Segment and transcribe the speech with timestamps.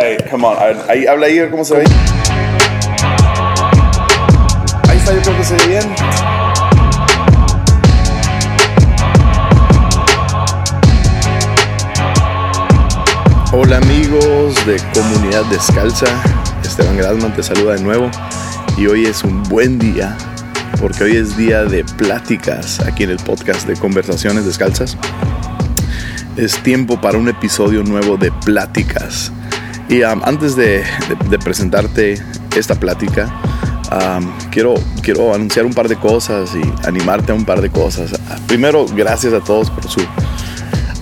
[0.00, 0.56] Ay, come on.
[0.88, 1.84] Ahí, habla ahí, cómo se ve.
[4.88, 5.94] Ahí está, yo creo que se ve bien.
[13.52, 16.06] Hola amigos de Comunidad Descalza,
[16.62, 18.08] Esteban Grasman te saluda de nuevo
[18.76, 20.16] y hoy es un buen día
[20.80, 24.96] porque hoy es día de pláticas aquí en el podcast de Conversaciones Descalzas.
[26.36, 29.32] Es tiempo para un episodio nuevo de pláticas.
[29.88, 30.84] Y um, antes de,
[31.42, 32.22] presentarte
[32.56, 33.32] esta plática,
[33.92, 38.12] um, quiero, quiero anunciar un par de cosas y animarte a un par de cosas.
[38.46, 40.00] Primero, gracias a todos por su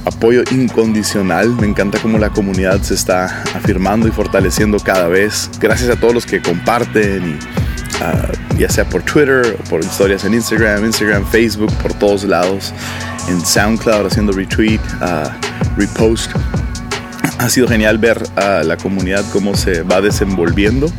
[0.05, 1.51] apoyo incondicional.
[1.51, 5.51] Me encanta cómo la comunidad se está afirmando y fortaleciendo cada vez.
[5.61, 7.67] Gracias a todos los que comparten y
[8.01, 12.75] Ah, ya sea por Twitter, por historias en Instagram, Instagram, Facebook, por todos lados,
[13.29, 15.31] en SoundCloud haciendo retweet, uh,
[15.79, 16.31] repost.
[17.39, 20.91] Ha sido genial ver a la comunidad cómo se va desenvolviendo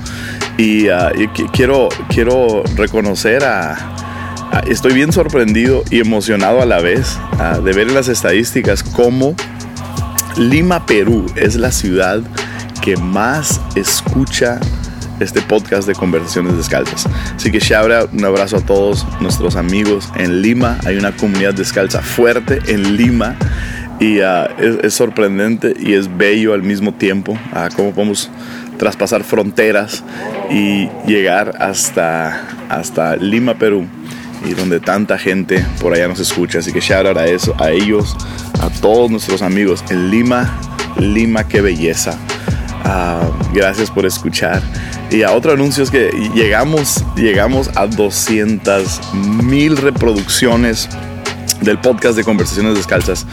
[0.57, 1.11] y, ah,
[1.53, 3.93] quiero, quiero reconocer a,
[4.67, 7.19] Estoy bien sorprendido y emocionado a la vez
[7.63, 9.35] de ver las estadísticas cómo
[10.37, 12.21] Lima, Perú es la ciudad
[12.81, 14.59] que más escucha
[15.19, 17.07] este podcast de conversaciones descalzas.
[17.35, 20.77] Así que shout un abrazo a todos nuestros amigos en Lima.
[20.85, 23.35] Hay una comunidad descalza fuerte en Lima
[23.99, 24.47] y uh,
[24.83, 28.29] es, sorprendente y es bello al mismo tiempo uh, cómo podemos
[28.77, 30.03] traspasar fronteras
[30.51, 33.85] y llegar hasta, hasta Lima, Perú
[34.45, 36.59] y donde tanta gente por allá nos escucha.
[36.59, 38.15] Así que shout out a eso, a ellos,
[38.61, 40.59] a todos nuestros amigos en Lima.
[40.97, 42.17] Lima, qué belleza.
[42.85, 44.61] Uh, gracias por escuchar.
[45.09, 50.89] Y a otro anuncio es que llegamos, llegamos a 200 mil reproducciones
[51.61, 53.25] del podcast de Conversaciones Descalzas.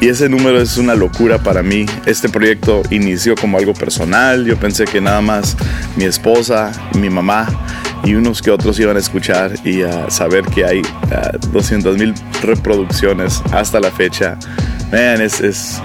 [0.00, 1.86] Y ese número es una locura para mí.
[2.06, 4.44] Este proyecto inició como algo personal.
[4.44, 5.56] Yo pensé que nada más
[5.96, 7.46] mi esposa, mi mamá
[8.04, 10.82] y unos que otros iban a escuchar y a saber que hay
[11.52, 14.38] 200 mil reproducciones hasta la fecha.
[14.90, 15.80] Man, es, es,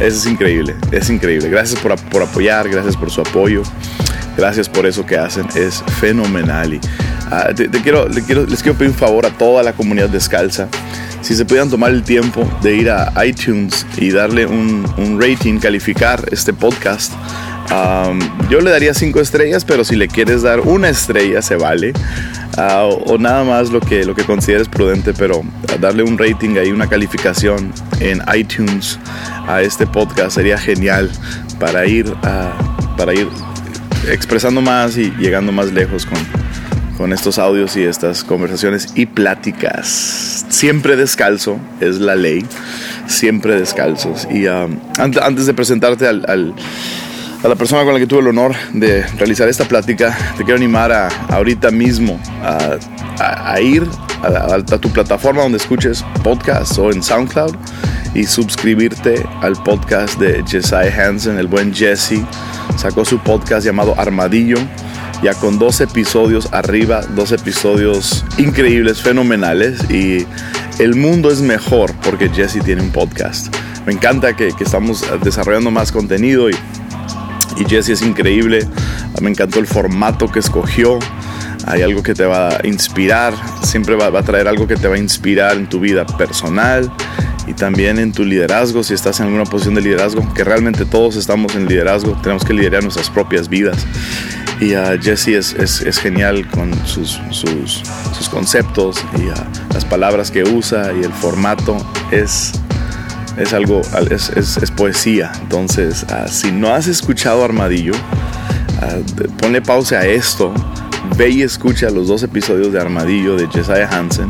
[0.00, 1.48] es increíble, es increíble.
[1.48, 3.62] Gracias por, por apoyar, gracias por su apoyo.
[4.36, 6.74] Gracias por eso que hacen, es fenomenal.
[6.74, 6.80] Y,
[7.30, 10.68] ah, te, quiero, les quiero pedir un favor a toda la comunidad descalza.
[11.24, 14.84] Si se pudieran tomar el tiempo de ir a iTunes y darle un,
[15.18, 17.14] rating, calificar este podcast.
[18.50, 21.94] yo le daría cinco estrellas, pero si le quieres dar una estrella se vale.
[22.58, 25.42] Ah, o, nada más lo que, lo que consideres prudente, pero
[25.80, 28.98] darle un rating ahí, una calificación en iTunes
[29.48, 31.10] a este podcast sería genial
[31.58, 32.14] para ir,
[32.98, 33.28] para ir
[34.10, 36.18] expresando más y llegando más lejos con,
[36.96, 40.44] con estos audios y estas conversaciones y pláticas.
[40.48, 42.44] Siempre descalzo, es la ley,
[43.06, 44.26] siempre descalzos.
[44.30, 46.54] Y um, antes de presentarte al,
[47.44, 50.56] a la persona con la que tuve el honor de realizar esta plática, te quiero
[50.56, 53.86] animar a, ahorita mismo a, ir
[54.22, 57.54] a, a, tu plataforma donde escuches podcasts o en SoundCloud
[58.14, 62.22] y suscribirte al podcast de Jesiah Hansen, el buen Jesse
[62.78, 64.56] sacó su podcast llamado Armadillo,
[65.24, 70.26] ya con dos episodios arriba, dos episodios increíbles, fenomenales y
[70.78, 73.46] el mundo es mejor porque Jesse tiene un podcast.
[73.86, 76.54] Me encanta que, estamos desarrollando más contenido y,
[77.56, 78.68] y Jesse es increíble.
[79.22, 80.98] Me encantó el formato que escogió.
[81.66, 83.32] Hay algo que te va a inspirar,
[83.62, 86.92] siempre va, va a traer algo que te va a inspirar en tu vida personal
[87.46, 91.16] y también en tu liderazgo, si estás en alguna posición de liderazgo, que realmente todos
[91.16, 93.86] estamos en liderazgo, tenemos que liderar nuestras propias vidas.
[94.60, 97.82] Y uh, Jesse es, es, genial con sus, sus,
[98.16, 99.34] sus conceptos y uh,
[99.72, 101.76] las palabras que usa y el formato.
[102.10, 102.52] Es,
[103.36, 105.32] es algo, es, es poesía.
[105.42, 107.94] Entonces, uh, si no has escuchado Armadillo,
[109.38, 110.52] ponle pausa a esto,
[111.16, 114.28] ve y escucha los dos episodios de Armadillo de Jesiah Hansen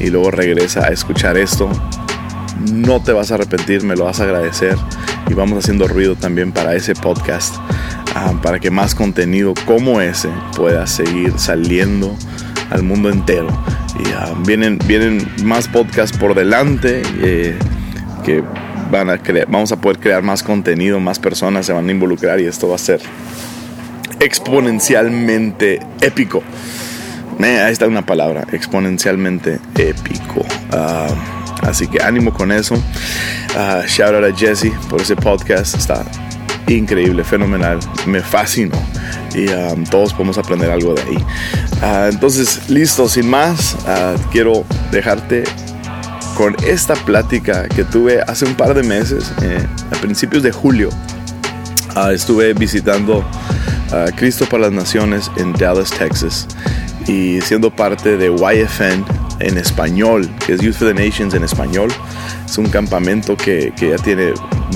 [0.00, 1.70] y luego regresa a escuchar esto.
[2.70, 4.76] No te vas a arrepentir, me lo vas a agradecer.
[5.28, 7.54] Y vamos haciendo ruido también para ese podcast,
[8.14, 12.16] ah, para que más contenido como ese pueda seguir saliendo
[12.70, 13.48] al mundo entero.
[13.98, 17.58] Y ah, vienen, vienen más podcasts por delante eh,
[18.24, 18.42] que
[18.90, 22.46] van a vamos a poder crear más contenido, más personas se van a involucrar y
[22.46, 23.00] esto va a ser
[24.20, 26.42] exponencialmente épico.
[27.40, 30.44] ahí está una palabra, exponencialmente épico.
[30.70, 31.08] Ah,
[31.62, 32.74] Así que ánimo con eso.
[33.86, 35.76] Shout out a Jesse por ese podcast.
[35.76, 36.04] Está
[36.68, 37.78] increíble, fenomenal.
[38.06, 38.76] Me fascinó.
[39.34, 41.16] Y um, todos podemos aprender algo de ahí.
[41.82, 45.44] Uh, entonces, listo, sin más, uh, quiero dejarte
[46.36, 50.88] con esta plática que tuve hace un par de meses, eh, a principios de julio,
[51.94, 53.22] Ah, estuve visitando
[53.92, 56.48] a Cristo para las Naciones en Dallas, Texas,
[57.06, 59.04] y siendo parte de YFN
[59.40, 61.90] en español, que es Youth for the Nations en español.
[62.44, 64.32] Es un campamento que, que ya tiene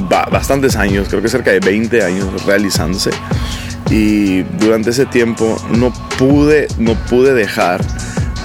[0.09, 3.11] bastantes años, creo que cerca de 20 años realizándose.
[3.91, 7.83] Y durante ese tiempo no pude, no pude dejar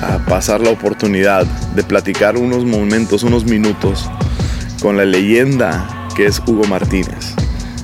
[0.01, 1.45] a pasar la oportunidad
[1.75, 4.09] de platicar unos momentos, unos minutos
[4.81, 7.35] con la leyenda que es Hugo Martínez.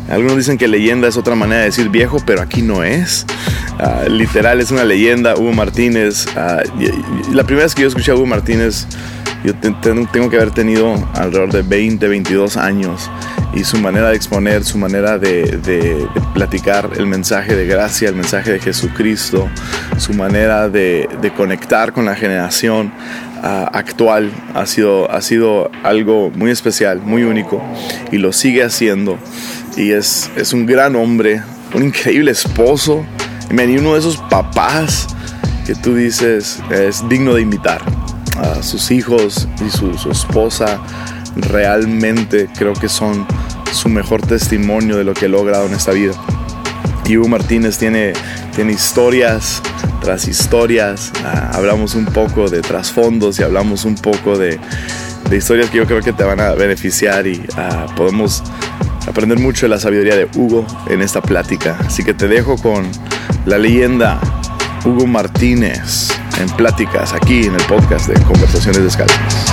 [0.10, 3.26] Algunos dicen que leyenda es otra manera de decir viejo, pero aquí no es.
[3.78, 6.28] Ah, literal es una leyenda, Hugo Martínez.
[6.36, 6.62] Ah,
[7.32, 8.88] la primera vez que yo escuché a Hugo Martínez,
[9.44, 13.10] yo tengo que haber tenido alrededor de 20, 22 años.
[13.54, 18.52] Y su manera de exponer, su manera de, platicar el mensaje de gracia, el mensaje
[18.52, 19.50] de Jesucristo,
[19.98, 22.92] su manera de, conectar con la generación
[23.44, 27.64] ah, actual ha sido, ha sido algo muy especial, muy único.
[28.12, 29.18] Y lo sigue haciendo.
[29.76, 31.42] Y es, es un gran hombre,
[31.74, 33.06] un increíble esposo
[33.50, 35.08] y uno de esos papás
[35.66, 37.82] que tú dices es digno de imitar.
[38.38, 40.80] A sus hijos y su, esposa
[41.36, 43.26] realmente creo que son
[43.72, 46.14] su mejor testimonio de lo que he logrado en esta vida.
[47.10, 48.14] Hugo Martínez tiene,
[48.56, 49.62] tiene historias
[50.02, 51.12] tras historias.
[51.24, 54.60] Ah, hablamos un poco de trasfondos y hablamos un poco de,
[55.30, 58.44] de, historias que yo creo que te van a beneficiar y ah, podemos
[59.08, 61.78] aprender mucho de la sabiduría de Hugo en esta plática.
[61.86, 62.86] Así que te dejo con
[63.46, 64.20] la leyenda
[64.88, 69.52] Hugo Martínez en pláticas aquí en el podcast de Conversaciones Descalzas.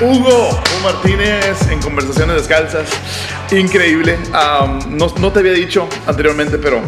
[0.00, 2.88] Hugo, Hugo Martínez en Conversaciones Descalzas.
[3.50, 4.16] Increíble.
[4.88, 6.80] no, no, te había dicho anteriormente, pero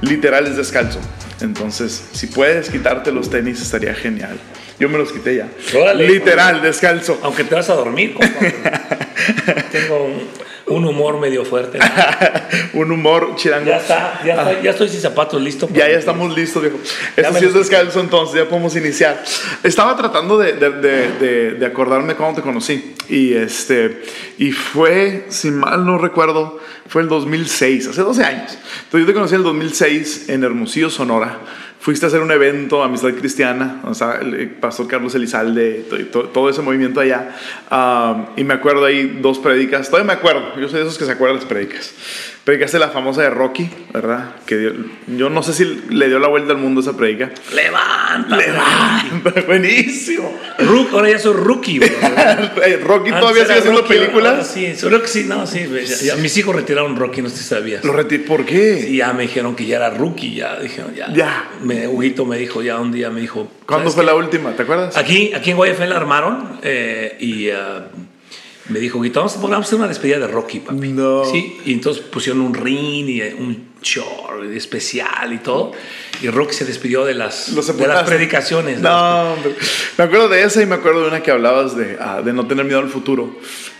[0.00, 1.00] literal es descalzo.
[1.42, 4.40] Entonces, si puedes quitarte los tenis, estaría genial.
[4.80, 5.48] Yo me los quité ya.
[5.94, 7.18] Literal, descalzo.
[7.22, 8.16] Aunque te vas a dormir,
[9.70, 10.08] Tengo
[10.68, 11.78] un, humor medio fuerte.
[12.72, 13.66] un humor chirango.
[13.66, 15.68] Ya está, ya, está, ya estoy sin zapatos, listo.
[15.70, 16.78] Ya, ya estamos listos, viejo.
[17.14, 19.22] Eso sí es descalzo, entonces ya podemos iniciar.
[19.62, 22.94] Estaba tratando de, de, de, acordarme cuando te conocí.
[23.10, 24.00] Y, este,
[24.38, 28.56] y fue, si mal no recuerdo, fue el 2006, hace 12 años.
[28.84, 31.40] Entonces yo te conocí en el 2006 en Hermosillo, Sonora
[31.80, 36.62] fuiste a hacer un evento, Amistad Cristiana, o sea, el pastor Carlos Elizalde, todo, ese
[36.62, 37.34] movimiento allá.
[37.70, 41.06] Um, y me acuerdo ahí dos predicas, todavía me acuerdo, yo soy de esos que
[41.06, 41.94] se acuerdan las predicas
[42.44, 44.36] predicaste la famosa de Rocky, ¿verdad?
[44.46, 44.72] Que
[45.06, 47.30] yo no sé si le dio la vuelta al mundo esa predica.
[47.54, 50.38] Levanta, levanta, buenísimo.
[50.58, 51.80] Rook, ahora ya soy rookie.
[52.84, 54.46] Rocky todavía sigue haciendo películas.
[54.46, 55.66] sí, solo que sí, no, sí.
[56.18, 57.84] mis hijos retiraron Rocky, no sé si sabías.
[57.84, 58.86] ¿Lo retir ¿Por qué?
[58.88, 61.12] Y ya me dijeron que ya era rookie, ya dijeron, ya.
[61.12, 61.50] Ya.
[61.62, 63.50] Me, Huguito me dijo, ya un día me dijo.
[63.66, 64.52] ¿Cuándo fue la última?
[64.52, 64.96] ¿Te acuerdas?
[64.96, 67.50] Aquí, aquí en Guayafé la armaron eh, y.
[67.50, 68.09] Uh,
[68.70, 70.88] me dijo, vamos, a hacer una despedida de Rocky, papi.
[70.88, 71.24] No.
[71.24, 75.72] Sí, y entonces pusieron un ring y un short especial y todo.
[76.22, 78.80] Y Rocky se despidió de las, de las predicaciones.
[78.80, 79.36] No,
[79.96, 82.46] me acuerdo de esa y me acuerdo de una que hablabas de, ah, de no
[82.46, 83.36] tener miedo al futuro.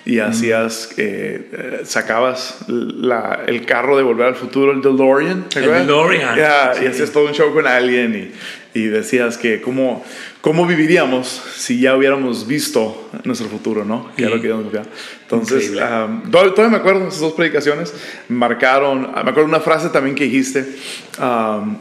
[0.06, 0.22] Y mm.
[0.22, 5.46] hacías, eh, sacabas la, el carro de Volver al Futuro, el DeLorean.
[5.54, 6.38] el DeLorean.
[6.82, 8.32] Y hacías todo un show con alguien
[8.74, 10.04] y, y decías que cómo
[10.40, 14.10] ¿Cómo viviríamos si ya hubiéramos visto nuestro futuro, no?
[14.16, 14.50] Ya lo que
[15.30, 17.94] Entonces, todavía, me acuerdo de esas dos predicaciones.
[18.28, 20.66] Marcaron, me acuerdo una frase también que dijiste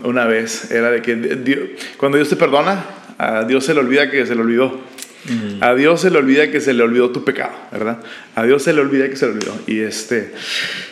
[0.04, 2.86] una vez, era de que cuando Dios te perdona,
[3.18, 4.80] a Dios se le olvida que se le olvidó.
[5.26, 5.64] Mm.
[5.64, 8.00] A Dios se le olvida que se le olvidó tu pecado, ¿verdad?
[8.36, 9.54] A Dios se le olvida que se le olvidó.
[9.68, 10.32] Y este,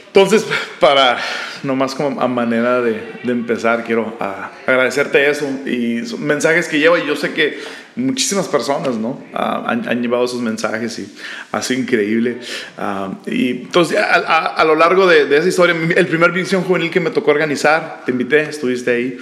[0.07, 0.45] entonces,
[0.79, 1.17] para
[1.63, 4.17] nomás como a manera de, de empezar, quiero
[4.65, 6.99] agradecerte eso y mensajes que lleva.
[6.99, 7.59] Y yo sé que
[7.97, 9.21] muchísimas personas ¿no?
[9.33, 11.13] Ah, han, llevado esos mensajes y
[11.51, 12.37] ha sido increíble.
[12.77, 16.91] Ah, y entonces, a, a, lo largo de, de, esa historia, el primer Visión Juvenil
[16.91, 19.17] que me tocó organizar, te invité, estuviste ahí.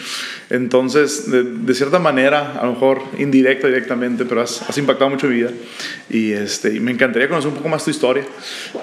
[0.49, 5.27] Entonces, de, de cierta manera, a lo mejor indirecta, directamente, pero has, has impactado mucho
[5.27, 5.51] mi vida.
[6.09, 8.23] Y, este, y me encantaría conocer un poco más tu historia.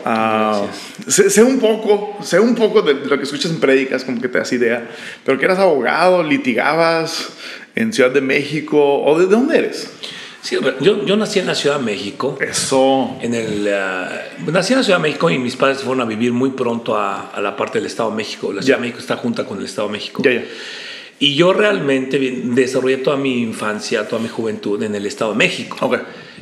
[0.05, 0.67] Uh,
[1.11, 4.39] sé, un poco, sé un poco de, lo que escuchas en prédicas, como que te
[4.39, 4.89] das idea,
[5.25, 7.33] pero que eras abogado, litigabas
[7.75, 9.91] en Ciudad de México, ¿o de, dónde eres?
[10.43, 12.37] Sí, yo, yo, nací en la Ciudad de México.
[12.41, 13.17] Eso.
[13.21, 16.33] En el, uh, nací en la Ciudad de México y mis padres fueron a vivir
[16.33, 18.53] muy pronto a, a la parte del Estado de México.
[18.53, 20.21] La Ciudad de México está junta con el Estado de México.
[20.25, 20.45] Ya, ya.
[21.23, 25.77] Y yo realmente desarrollé toda mi infancia, toda mi juventud en el Estado de México.
[25.81, 26.01] Okay.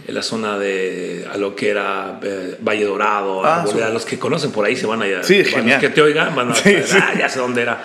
[0.08, 4.18] En la zona de a lo que era eh, Valle Dorado, ah, a, los que
[4.18, 5.82] conocen por ahí se van a Sí, genial.
[5.82, 7.84] Los que te oigan van a sí, ah, ya sé dónde era.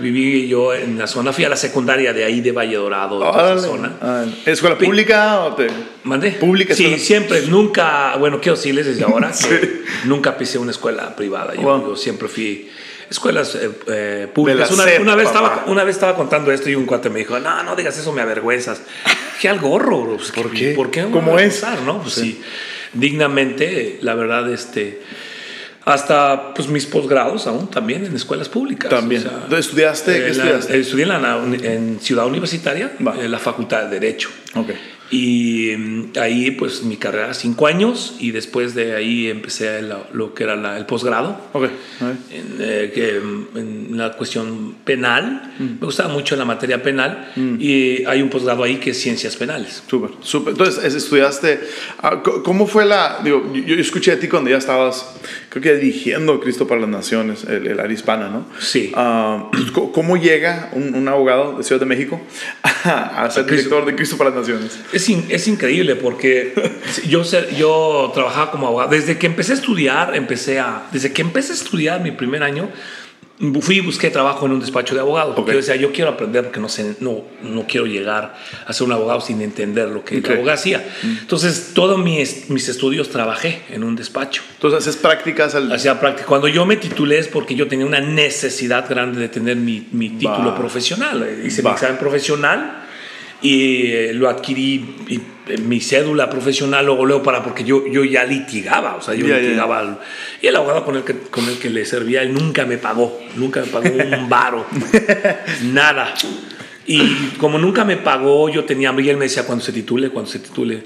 [0.00, 3.28] Viví yo en la zona, fui a la secundaria de ahí de Valle Dorado, de
[3.28, 3.96] esa zona.
[4.00, 5.68] Ah, ¿Escuela pública o te...?
[6.04, 6.32] ¿Mandé?
[6.32, 6.74] ¿Pública?
[6.74, 11.54] Sí, siempre, nunca, bueno, quiero decirles desde ahora que nunca pisé una escuela privada.
[11.54, 12.68] Yo, siempre fui
[13.10, 14.70] escuelas eh, eh, públicas.
[14.70, 17.62] Una, una, vez estaba, una vez estaba contando esto y un cuate me dijo, no,
[17.62, 18.82] no digas eso, me avergüenzas.
[19.40, 20.16] ¿Qué al gorro, bro?
[20.16, 20.72] Pues, ¿Por qué?
[20.72, 21.06] ¿Por qué?
[21.10, 21.64] ¿Cómo es?
[21.84, 22.02] ¿no?
[22.02, 22.40] Pues sí.
[22.92, 25.00] dignamente, la verdad, este
[25.88, 28.90] hasta pues mis posgrados aún también en escuelas públicas.
[28.90, 29.24] También.
[29.50, 30.12] ¿Estudiaste?
[30.12, 30.78] ¿Qué estudiaste?
[30.78, 34.28] estudié en, la, en Ciudad Universitaria, en la Facultad de Derecho.
[34.54, 34.76] Okay.
[35.10, 40.44] Y mm, ahí, pues, mi carrera, cinco años, y después de ahí empecé lo que
[40.44, 41.70] era el posgrado, okay.
[42.30, 45.54] en, eh, que, mm, en la cuestión penal.
[45.58, 45.64] Mm.
[45.80, 49.82] Me gustaba mucho la materia penal, y hay un posgrado ahí que es ciencias penales.
[49.88, 50.52] Súper, súper.
[50.52, 51.60] Entonces, estudiaste,
[52.02, 55.14] ah, ¿cómo fue la, digo, yo escuché a ti cuando ya estabas,
[55.48, 58.46] creo que dirigiendo Cristo para las Naciones, el, el área hispana, ¿no?
[58.60, 58.92] Sí.
[58.94, 59.50] Ah,
[59.92, 62.20] ¿Cómo llega un, un, abogado de Ciudad de México
[62.62, 64.78] a, ser director de Cristo para las Naciones?
[64.98, 66.52] Es, increíble porque
[67.08, 67.22] yo,
[67.56, 68.90] yo trabajaba como abogado.
[68.90, 70.82] Desde que empecé a estudiar, empecé a.
[70.92, 72.68] Desde que empecé a estudiar mi primer año,
[73.60, 75.34] fui y busqué trabajo en un despacho de abogados.
[75.36, 78.36] Porque yo decía, yo quiero aprender porque no, sé, no, no quiero llegar
[78.66, 80.84] a ser un abogado sin entender lo que el abogado hacía.
[81.02, 81.18] Mm.
[81.20, 84.42] Entonces, todos mis, mis estudios trabajé en un despacho.
[84.54, 85.70] Entonces, haces prácticas al...
[85.70, 86.26] Hacía prácticas.
[86.26, 90.10] Cuando yo me titulé es porque yo tenía una necesidad grande de tener mi, mi
[90.10, 91.26] título profesional.
[91.44, 92.87] Hice mi examen profesional
[93.40, 98.04] y eh, lo adquirí y, eh, mi cédula profesional luego, luego para porque yo, yo
[98.04, 99.98] ya litigaba, o sea, yo litigaba
[100.42, 103.20] y el abogado con el que con el que le servía él nunca me pagó,
[103.36, 104.66] nunca me pagó un varo,
[105.62, 106.14] nada.
[106.88, 110.30] Y como nunca me pagó, yo tenía y él me decía cuando se titule, cuando
[110.30, 110.82] se titule.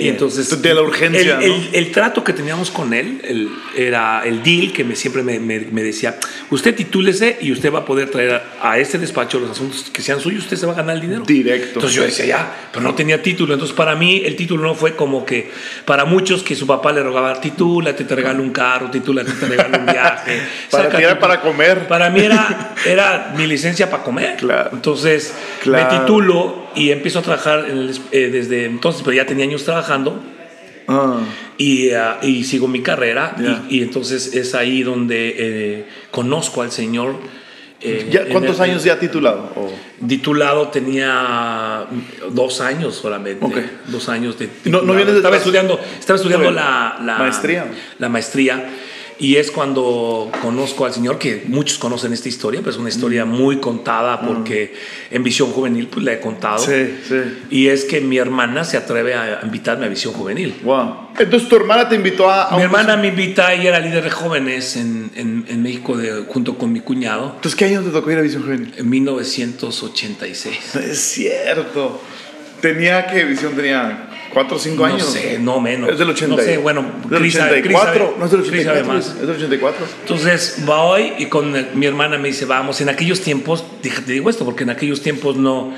[0.00, 0.50] y entonces.
[0.62, 1.38] la urgencia.
[1.40, 5.38] El, el, trato que teníamos con él el, era el deal que me, siempre me,
[5.38, 6.18] me, decía:
[6.50, 10.18] Usted titúlese y usted va a poder traer a, este despacho los asuntos que sean
[10.18, 11.22] suyos, usted se va a ganar el dinero.
[11.24, 11.74] Directo.
[11.74, 13.54] Entonces yo decía, ya, pero no tenía título.
[13.54, 15.52] Entonces para mí el título no fue como que
[15.84, 19.78] para muchos que su papá le rogaba: titúlate, te regalo un carro, titúlate, te regalo
[19.78, 20.42] un viaje.
[20.72, 21.86] para ti era para comer.
[21.86, 24.34] Para mí era, era mi licencia para comer.
[24.36, 24.70] Claro.
[24.72, 25.32] Entonces
[25.66, 30.20] me titulo y empiezo a trabajar eh, desde entonces, pero ya tenía años trabajando.
[30.86, 31.20] Ah.
[31.56, 33.36] Y, ah, y, sigo mi carrera
[33.70, 37.16] y, entonces es ahí donde eh, conozco al Señor.
[37.80, 39.52] Eh, ¿Cuántos años ya titulado?
[40.06, 41.86] Titulado tenía
[42.30, 43.70] dos años solamente.
[43.86, 47.66] Dos años de no, no estaba, estudiando, estaba estudiando la, la, maestría.
[47.98, 48.64] La maestría
[49.18, 53.24] y es cuando conozco al Señor, que muchos conocen esta historia, pero es una historia
[53.24, 53.30] mm.
[53.30, 54.26] muy contada mm.
[54.26, 54.74] porque
[55.10, 56.58] en Visión Juvenil pues, la he contado.
[56.58, 57.20] Sí, sí.
[57.50, 60.56] Y es que mi hermana se atreve a invitarme a Visión Juvenil.
[60.64, 61.08] Wow.
[61.18, 62.56] Entonces tu hermana te invitó a...
[62.56, 66.58] mi hermana me invita, ella era líder de jóvenes en, en, en México de, junto
[66.58, 67.32] con mi cuñado.
[67.36, 68.74] Entonces, ¿qué año te tocó ir a Visión Juvenil?
[68.76, 70.74] En 1986.
[70.74, 72.00] Es cierto.
[72.60, 75.02] Tenía que Visión tenía ¿Cuatro o cinco años?
[75.02, 75.90] No sé, no menos.
[75.90, 76.36] Es del 80.
[76.36, 78.16] No sé, bueno, del 84.
[78.18, 78.98] no es del 84.
[78.98, 79.86] Es del 84.
[80.00, 84.44] Entonces voy y con mi hermana me dice, vamos, en aquellos tiempos, te digo esto
[84.44, 85.72] porque en aquellos tiempos no.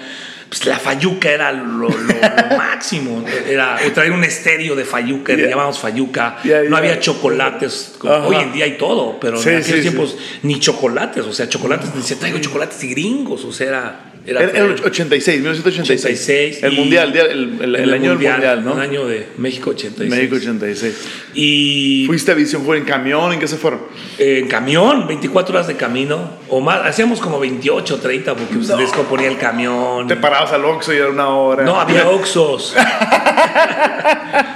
[0.49, 1.89] Pues la fayuca era lo,
[2.57, 3.25] máximo.
[3.49, 6.39] Era traer un estéreo de fayuca, le llamamos fayuca.
[6.69, 7.97] no había chocolates.
[8.03, 11.25] Hoy en día hay todo, pero en aquellos tiempos ni chocolates.
[11.27, 13.45] O sea, chocolates, dice, traigo chocolates y gringos.
[13.45, 16.62] O sea, era era, el 86, 1986.
[16.62, 18.73] el mundial, el, el, el, año mundial, del mundial, ¿no?
[18.75, 20.11] El año de México 86.
[20.11, 21.09] México 86.
[21.35, 22.04] Y.
[22.06, 23.33] ¿Fuiste a Visión fue en camión?
[23.33, 23.80] ¿En qué se fueron?
[24.18, 26.30] en camión, 24 horas de camino.
[26.49, 30.09] O más, hacíamos como 28, 30 porque se descomponía el camión.
[30.09, 31.64] Te parabas al Oxxo y era una hora.
[31.64, 32.75] No, había Oxxos.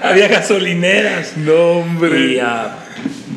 [0.03, 1.37] había gasolineras.
[1.37, 2.19] No, hombre.
[2.19, 2.41] Y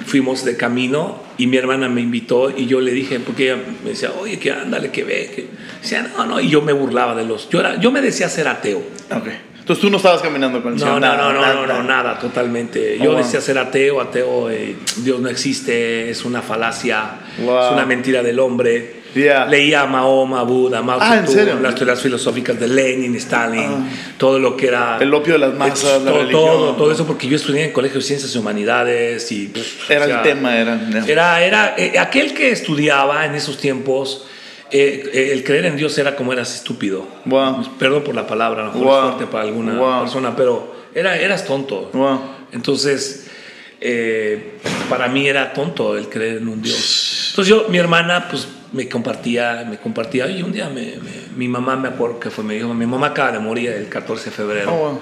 [0.05, 3.91] fuimos de camino y mi hermana me invitó y yo le dije, porque ella me
[3.91, 5.62] decía, oye, que ándale, que ve, que...
[5.83, 7.49] Decía, no, no, y yo me burlaba de los...
[7.49, 8.81] Yo, era, yo me decía ser ateo.
[9.59, 11.01] Entonces tú no estabas caminando con el no, Señor.
[11.01, 12.97] No, no, no, no, no, nada, totalmente.
[12.97, 17.85] Yo oh, decía ser ateo, ateo, eh, Dios no existe, es una falacia, es una
[17.85, 19.03] mentira del hombre.
[19.13, 21.21] Leía a Mahoma, Buda, Mao ah,
[21.61, 23.89] las teorías filosóficas de Lenin, Stalin, ah.
[24.17, 24.97] todo lo que era...
[24.99, 27.73] El opio de las masas, la todo, todo, todo, eso porque yo estudié en el
[27.73, 29.47] Colegio de Ciencias y Humanidades y...
[29.47, 30.79] Pues, era el tema, era...
[31.05, 34.27] Era, era eh, aquel que estudiaba en esos tiempos...
[34.73, 37.07] Eh, eh, el creer en Dios era como eras estúpido.
[37.77, 41.91] Perdón por la palabra, no es fuerte para alguna persona, pero era, eras tonto.
[42.51, 43.27] Entonces,
[44.89, 47.27] para mí era tonto el creer en un Dios.
[47.29, 50.95] Entonces yo, mi hermana, pues me compartía, me compartía, y un día me,
[51.35, 54.25] mi mamá me acuerdo que fue, me dijo, mi mamá acaba de morir el 14
[54.25, 54.73] de febrero.
[54.73, 54.99] Oh,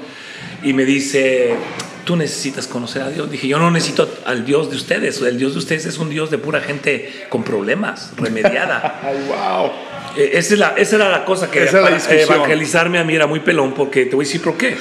[0.63, 1.55] y me dice,
[2.03, 3.29] tú necesitas conocer a Dios.
[3.29, 5.21] Dije, yo no necesito al Dios de ustedes.
[5.21, 9.01] El Dios de ustedes es un Dios de pura gente con problemas, remediada.
[9.27, 9.71] wow.
[10.17, 13.27] Eh, esa, es la, esa era la cosa que es la evangelizarme a mí era
[13.27, 14.75] muy pelón, porque te voy a decir por qué.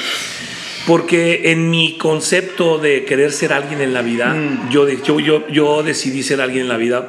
[0.86, 4.70] Porque en mi concepto de querer ser alguien en la vida, Mm.
[4.70, 7.08] yo, yo, yo, yo decidí ser alguien en la vida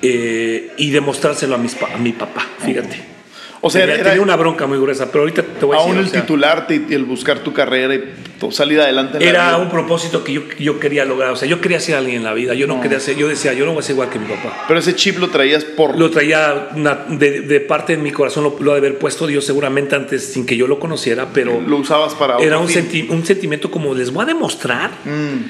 [0.00, 3.12] eh, y demostrárselo a, mis, a mi papá, fíjate.
[3.60, 5.92] O sea, tenía, era, tenía una bronca muy gruesa, pero ahorita te voy a decir.
[5.94, 8.02] aún o el sea, titularte y el buscar tu carrera y
[8.50, 9.58] salir adelante en la Era vida.
[9.58, 11.30] un propósito que yo, yo quería lograr.
[11.30, 12.54] O sea, yo quería ser alguien en la vida.
[12.54, 14.64] Yo no, quería ser, yo decía, yo no voy a ser igual que mi papá.
[14.66, 15.96] Pero ese chip lo traías por...
[15.98, 19.26] Lo traía una- de, de parte de mi corazón, lo, lo ha de haber puesto
[19.26, 22.38] Dios seguramente antes sin que yo lo conociera, pero lo usabas para...
[22.38, 25.44] era un, senti- un sentimiento como les voy a demostrar Mm.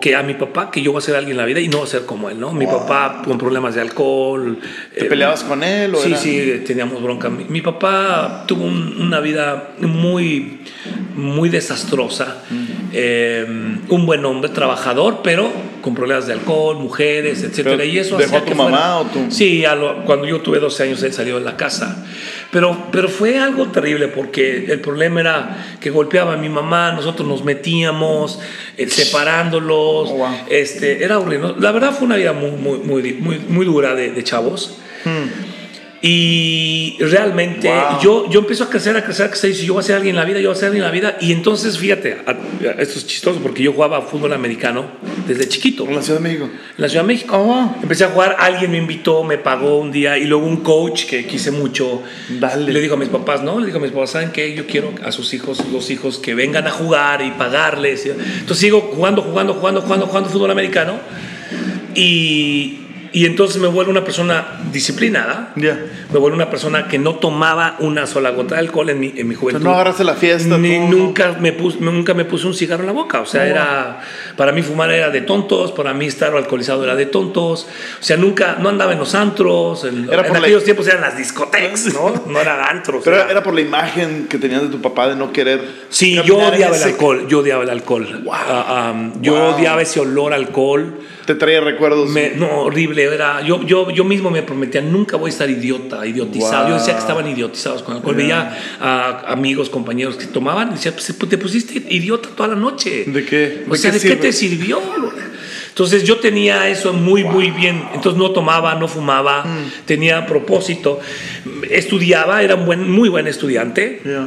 [0.00, 1.78] Que a mi papá que yo voy a ser alguien en la vida y no
[1.78, 2.52] voy a ser como él, ¿no?
[2.52, 4.58] Mi papá con problemas de alcohol.
[4.94, 7.28] ¿Te eh, peleabas con él o Sí, sí, teníamos bronca.
[7.28, 10.60] Mi, mi papá tuvo un- una vida muy,
[11.14, 12.42] muy desastrosa.
[12.92, 13.46] Eh,
[13.88, 15.50] un buen hombre, trabajador, pero
[15.82, 17.76] con problemas de alcohol, mujeres, etcétera.
[17.76, 19.26] Pero, y eso ¿dejó a tu que mamá o tú?
[19.28, 22.04] Sí, lo- cuando yo tuve 12 años él salió de la casa.
[22.50, 27.28] Pero, pero fue algo terrible porque el problema era que golpeaba a mi mamá, nosotros
[27.28, 28.40] nos metíamos,
[28.78, 30.08] eh, separándolos.
[30.10, 30.28] Oh, wow.
[30.48, 31.54] este, era horrible.
[31.58, 34.78] La verdad fue una vida muy, muy, muy, muy, muy dura de, de chavos.
[36.00, 38.00] Y realmente Wow.
[38.00, 39.50] yo, yo empiezo a crecer, a crecer, a crecer.
[39.50, 40.84] Y dice, yo voy a ser alguien en la vida, yo voy a ser alguien
[40.84, 41.18] en la vida.
[41.20, 44.86] Y entonces, fíjate, a- a- esto es chistoso porque yo jugaba fútbol americano
[45.26, 46.44] desde chiquito En la Ciudad de México.
[46.44, 46.50] en
[46.82, 47.36] la Ciudad de México.
[47.36, 47.74] Oh.
[47.82, 51.26] Empecé a jugar, alguien me invitó, me pagó un día y luego un coach que
[51.26, 52.02] quise mucho.
[52.28, 52.72] Dale.
[52.72, 54.54] Le dijo a mis papás, no, le dijo a mis papás, ¿saben qué?
[54.54, 58.06] Yo quiero a sus hijos, los hijos que vengan a jugar y pagarles.
[58.06, 60.94] Entonces sigo jugando, jugando, jugando, jugando, jugando fútbol americano
[61.94, 62.78] y,
[63.12, 65.52] y entonces me vuelvo una persona disciplinada.
[65.56, 65.78] Ya.
[66.12, 69.26] Me vuelvo una persona que no tomaba una sola gota de alcohol en mi, en
[69.28, 69.62] mi O sea, juventud.
[69.64, 70.56] no agarraste la fiesta.
[70.58, 73.20] Ni nunca, me pus- nunca me puse un cigarro en la boca.
[73.20, 74.00] O sea, era.
[74.36, 77.66] Para mí fumar era de tontos, para mí estar alcoholizado era de tontos.
[78.00, 78.56] O sea, nunca.
[78.60, 79.84] No andaba en los antros.
[79.84, 82.12] En, Era en por la- aquellos tiempos eran las discotecas, ¿no?
[82.26, 83.02] No eran antros.
[83.04, 85.60] Pero era- por la imagen que tenías de tu papá de no querer.
[85.90, 87.26] Sí, yo odiaba el alcohol.
[87.28, 88.24] Yo odiaba el alcohol.
[88.30, 89.54] Ah, ah, yo Wow.
[89.54, 90.94] odiaba ese olor a alcohol.
[91.28, 92.08] Te traía recuerdos.
[92.08, 93.02] Me- no, horrible.
[93.04, 96.62] Era, yo, yo, yo mismo me prometía, nunca voy a estar idiota, idiotizado.
[96.62, 96.68] Wow.
[96.70, 98.14] Yo decía que estaban idiotizados con alcohol.
[98.14, 103.04] Veía a amigos, compañeros que tomaban decía, pues te pusiste idiota toda la noche.
[103.06, 103.64] ¿De qué?
[103.68, 104.80] O ¿De sea, qué ¿de qué te sirvió?
[105.68, 107.84] Entonces yo tenía eso muy, muy bien.
[107.94, 109.84] Entonces no tomaba, no fumaba, Mm.
[109.84, 110.98] tenía propósito.
[111.70, 114.00] Estudiaba, era un buen, muy buen estudiante.
[114.02, 114.26] Ya.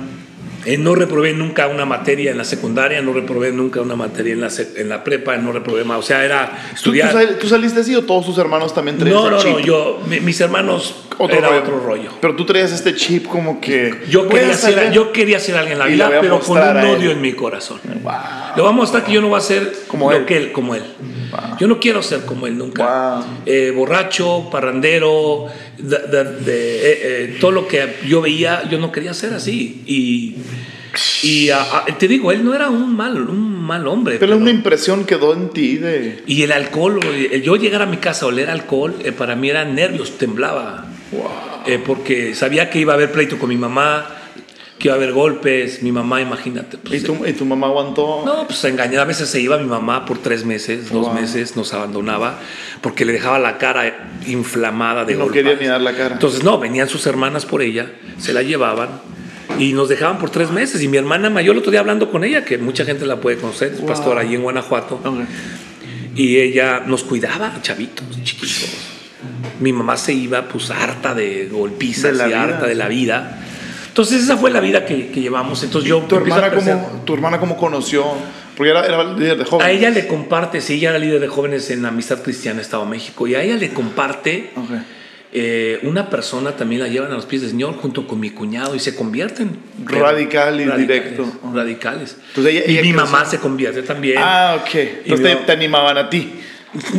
[0.65, 4.41] Eh, no reprobé nunca una materia en la secundaria, no reprobé nunca una materia en
[4.41, 5.97] la, en la prepa, no reprobé más.
[5.99, 7.11] O sea, era ¿Tú, tú estudiar.
[7.11, 9.65] sal- tú saliste así o todos tus hermanos también traían No, no, no, chip?
[9.65, 11.61] yo, mi- mis hermanos Otro era rollo.
[11.61, 12.11] otro rollo.
[12.21, 14.01] Pero tú traías este chip como que.
[14.09, 17.21] Yo quería, ser, yo quería ser alguien en la vida, pero con un odio en
[17.21, 17.79] mi corazón.
[18.03, 18.11] Wow.
[18.55, 20.25] Le voy a mostrar que yo no voy a ser Como lo él.
[20.25, 20.83] que él, como él.
[21.59, 23.15] Yo no quiero ser como él nunca.
[23.15, 23.23] Wow.
[23.45, 25.45] Eh, borracho, parrandero,
[25.77, 29.81] de, de- de- eh, todo lo que yo veía, yo no quería ser así.
[29.85, 30.35] Y,
[31.23, 34.17] y ah, ah, te digo, él no era un mal, un mal hombre.
[34.19, 36.23] Pero pero- una impresión quedó en ti de.
[36.27, 36.99] y el alcohol,
[37.31, 40.85] el yo llegar a mi casa a oler alcohol, eh, para mí eran nervios, temblaba.
[41.65, 44.05] Eh, porque sabía que iba a haber pleito con mi mamá,
[44.79, 45.83] que iba a haber golpes.
[45.83, 46.77] Mi mamá, imagínate.
[46.77, 48.23] pues, ¿Y tu, y tu mamá aguantó?
[48.25, 49.03] no, pues engañada.
[49.03, 51.13] A veces se iba mi mamá por tres meses, dos Wow.
[51.13, 52.39] meses, nos abandonaba
[52.81, 55.43] porque le dejaba la cara inflamada de no golpes.
[55.43, 56.15] quería ni dar la cara.
[56.15, 58.89] Entonces, no, venían sus hermanas por ella, se la llevaban
[59.59, 60.81] y nos dejaban por tres meses.
[60.81, 63.37] Y mi hermana mayor, el otro día hablando con ella, que mucha gente la puede
[63.37, 63.87] conocer, es Wow.
[63.87, 65.19] pastora allí en Guanajuato, Ok.
[66.15, 68.69] y ella nos cuidaba, chavitos, chiquitos.
[69.59, 72.77] Mi mamá se iba, pues, harta de golpizas De y vida, harta de sí.
[72.79, 73.37] la vida.
[73.89, 75.63] Entonces, esa fue la vida que, que llevamos.
[75.63, 78.05] Entonces, yo ¿Tu a hermana, cómo, ¿Tu hermana cómo conoció?
[78.55, 79.67] Porque era, era líder de jóvenes.
[79.67, 82.89] A ella le comparte, sí, ella era líder de jóvenes en Amistad Cristiana Estado de
[82.89, 84.69] México, y a ella le comparte Ok.
[85.33, 88.75] Eh, una persona, también la llevan a los pies del Señor junto con mi cuñado
[88.75, 89.57] y se convierten.
[89.85, 91.25] Radical y radicales, directo.
[91.53, 92.17] Radicales.
[92.29, 94.17] Entonces ella- y mi mamá se convierte también.
[94.19, 94.75] Ah, ok.
[95.05, 96.33] Entonces te, animaban a ti.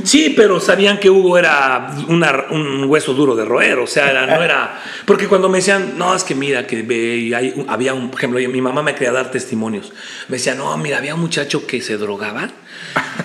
[0.04, 4.26] Sí, pero sabían que Hugo era una- un hueso duro de roer, o sea, era-
[4.26, 4.82] no era...
[5.06, 8.20] Porque cuando me decían, no, es que mira, que ve, y hay, había un, por
[8.20, 9.92] ejemplo, mi mamá me quería dar testimonios.
[10.28, 12.50] Me decía, no, mira, había un muchacho que se drogaba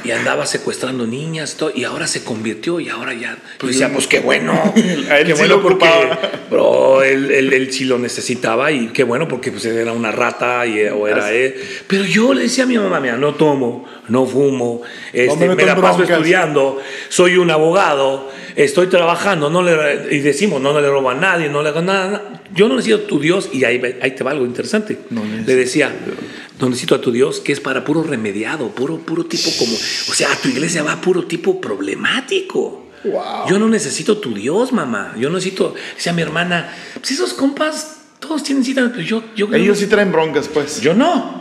[0.03, 3.37] y andaba secuestrando niñas todo, y ahora se convirtió y ahora ya...
[3.57, 4.53] Pues decía, pues qué bueno,
[5.09, 5.89] A él qué sí bueno lo porque
[6.49, 10.65] bro, él, él- él sí lo necesitaba y qué bueno porque pues, era una rata
[10.65, 11.55] y, o era él.
[11.87, 15.55] Pero yo le decía a mi mamá, mira, no tomo, no fumo, este, me me,
[15.55, 16.17] meto la paso broncas.
[16.17, 21.15] estudiando, soy un abogado, estoy trabajando, no le, y decimos, no, no le robo a
[21.15, 22.23] nadie, no le hago nada, nada.
[22.53, 24.97] Yo no necesito tu Dios, y ahí, ahí te va algo interesante.
[25.45, 25.91] le decía,
[26.46, 30.13] no necesito a tu Dios, que es para puro remediado, puro, puro tipo como, o
[30.13, 32.85] sea, a tu iglesia va puro tipo problemático.
[33.47, 35.13] Yo no necesito tu Dios, mamá.
[35.17, 39.77] Yo necesito, decía mi hermana, pues esos compas, todos tienen cita, pero yo, yo Ellos
[39.77, 40.81] sí traen broncas, pues.
[40.81, 41.39] Yo no.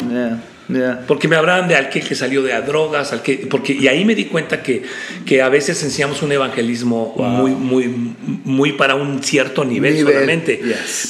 [1.07, 4.05] Porque me hablaban de aquel que salió de a drogas, al que, porque, y ahí
[4.05, 4.83] me di cuenta que,
[5.25, 7.89] que a veces enseñamos un evangelismo muy, muy,
[8.45, 10.61] muy para un cierto nivel, solamente.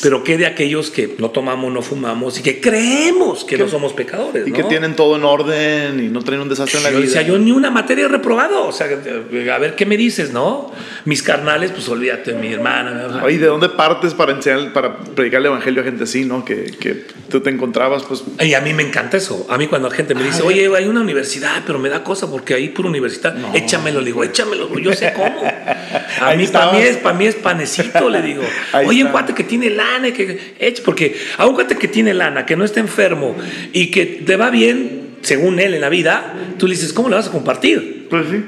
[0.02, 3.92] Pero que de aquellos que no tomamos, no fumamos y que creemos que no somos
[3.92, 4.46] pecadores.
[4.46, 7.06] Y que tienen todo en orden y no traen un desastre en la yo vida.
[7.06, 8.66] Decía, yo ni una materia he reprobado.
[8.66, 10.72] O sea, a ver qué me dices, ¿no?
[11.04, 13.22] Mis carnales, pues olvídate, mi hermana.
[13.24, 16.44] Oye, ¿de dónde partes para enseñar, para predicar el evangelio a gente así, ¿no?
[16.44, 18.22] Que, que tú te encontrabas, pues.
[18.40, 19.45] Y a mí me encanta eso.
[19.48, 22.30] A mí cuando la gente me dice, oye, hay una universidad, pero me da cosa
[22.30, 25.42] porque hay pura universidad, échamelo, le digo, échamelo, yo sé cómo.
[26.20, 28.42] A mí, para mí, es, para mí es panecito, le digo.
[28.86, 32.46] oye, un cuate que tiene lana, que eche, porque a un cuate que tiene lana,
[32.46, 33.36] que no está enfermo
[33.72, 37.16] y que te va bien, según él en la vida, tú le dices, ¿cómo le
[37.16, 38.06] vas a compartir?
[38.08, 38.44] Pues sí.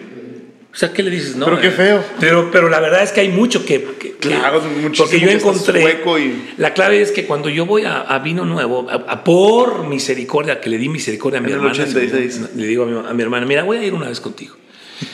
[0.73, 1.35] O sea, ¿qué le dices?
[1.35, 2.05] No, pero qué feo.
[2.21, 3.83] Pero, pero la verdad es que hay mucho que...
[4.21, 5.99] claro, mucho Porque yo encontré...
[6.19, 6.55] Y...
[6.57, 10.79] La clave es que cuando yo voy a, vino nuevo, a, por misericordia, que le
[10.79, 11.85] di misericordia a mi hermana,
[12.55, 14.57] le digo a mi, a mi hermana, mira, voy a ir una vez contigo.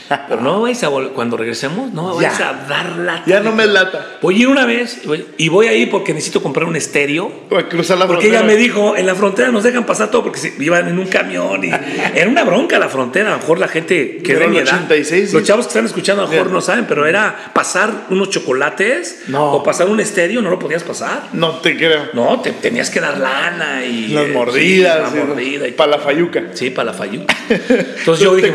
[0.28, 3.22] Pero no vais a cuando regresemos, no vais a dar lata.
[3.26, 4.18] Ya no me lata.
[4.20, 5.02] Voy a ir una vez
[5.38, 7.32] y voy a ir porque necesito comprar un estéreo.
[7.70, 10.54] cruzar la porque ella me dijo, en la frontera nos dejan pasar todo porque se
[10.58, 11.68] iban en un camión y
[12.14, 13.28] era una bronca la frontera.
[13.28, 14.88] A lo mejor la gente que de mi edad,
[15.32, 19.24] los chavos que están escuchando a lo mejor no saben, pero era pasar unos chocolates
[19.32, 21.28] o pasar un estéreo, no lo podías pasar.
[21.32, 22.10] No te creo.
[22.12, 26.42] No, te tenías que dar lana y las mordidas, la mordida y para la fayuca.
[26.52, 27.34] Sí, para la fayuca.
[27.48, 28.52] Entonces yo dije,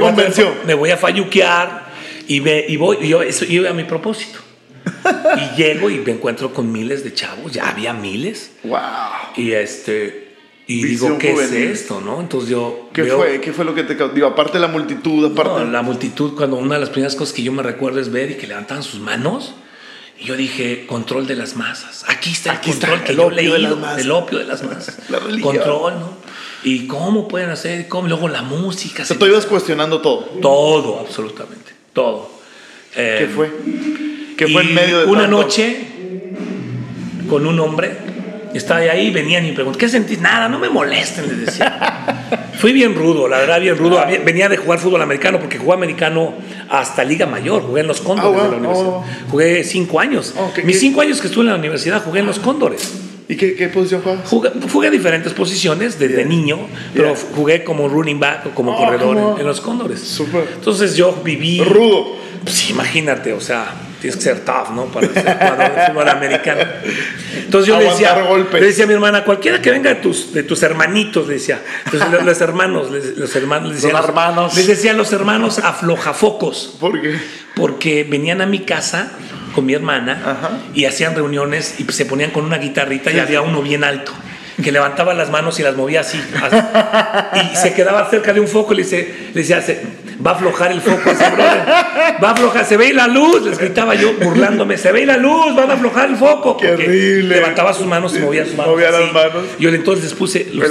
[0.66, 1.39] me voy a fayuquear
[2.28, 4.40] y, ve, y voy, y yo, eso iba a mi propósito.
[5.36, 8.52] y llego y me encuentro con miles de chavos, ya había miles.
[8.64, 8.80] Wow.
[9.36, 10.30] Y este
[10.70, 12.22] y digo, ¿qué es esto, no?
[12.22, 13.42] Entonces yo ¿Qué fue?
[13.42, 16.76] ¿Qué fue lo que te digo, aparte de la multitud, aparte la multitud cuando una
[16.76, 19.56] de las primeras cosas que yo me recuerdo es ver y que levantaban sus manos
[20.20, 22.06] y yo dije, control de las masas.
[22.08, 25.00] Aquí está el control que yo leí, el opio de las masas.
[25.10, 25.56] la religión.
[25.56, 26.18] Control, ¿no?
[26.64, 27.88] ¿Y cómo pueden hacer?
[27.88, 28.08] ¿Cómo?
[28.08, 29.04] Luego la música.
[29.10, 30.20] O tú ibas cuestionando todo.
[30.42, 31.72] Todo, absolutamente.
[31.94, 32.30] Todo.
[32.94, 33.52] ¿Qué eh, fue?
[34.38, 35.90] ¿Qué fue en medio de Una noche
[37.30, 37.96] con un hombre,
[38.54, 40.20] estaba ahí, venían y me preguntaban, ¿qué sentís?
[40.20, 42.50] Nada, no me molesten, les decía.
[42.60, 44.04] Fui bien rudo, la verdad, bien rudo.
[44.26, 46.34] Venía de jugar fútbol americano porque jugué americano
[46.70, 48.90] hasta Liga Mayor, jugué en los Cóndores ah, de la universidad.
[48.90, 49.06] Oh.
[49.30, 50.34] Jugué cinco años.
[50.38, 52.92] Oh, Mis cinco años que estuve en la universidad jugué en los Cóndores.
[53.32, 54.28] ¿Y qué, posición jugabas?
[54.72, 56.58] Jugué, diferentes posiciones desde niño,
[56.96, 60.00] pero jugué como running back o como oh, corredor en, los Cóndores.
[60.00, 60.48] Super.
[60.56, 61.64] Entonces yo viví.
[61.64, 62.18] Rudo.
[62.44, 64.86] Pues imagínate, o sea, tienes que ser tough, ¿no?
[64.86, 66.62] Para ser jugador de fútbol americano.
[67.36, 68.18] Entonces yo le decía,
[68.52, 71.62] le decía a mi hermana, cualquiera que venga de tus, de tus hermanitos, le decía.
[71.86, 74.56] Entonces los hermanos, los hermanos, les decían, los hermanos.
[74.56, 76.78] Les decían los hermanos aflojafocos.
[76.80, 77.20] ¿Por qué?
[77.56, 79.12] Porque venían a mi casa
[79.54, 83.62] con mi hermana y hacían reuniones y se ponían con una guitarrita y había uno
[83.62, 84.12] bien alto
[84.64, 86.20] que levantaba las manos y las movía así,
[87.54, 89.64] y se quedaba cerca de un foco y le, dice, le decía,
[90.26, 91.66] va a aflojar el foco ese brother,
[92.22, 95.56] va a aflojar, se ve la luz, les gritaba yo burlándome, se ve la luz,
[95.56, 96.58] van a aflojar el foco.
[96.58, 97.36] Qué horrible.
[97.36, 98.74] Levantaba sus manos y movía sus manos.
[98.74, 99.44] Movía las manos.
[99.60, 100.70] Yo entonces les puse los,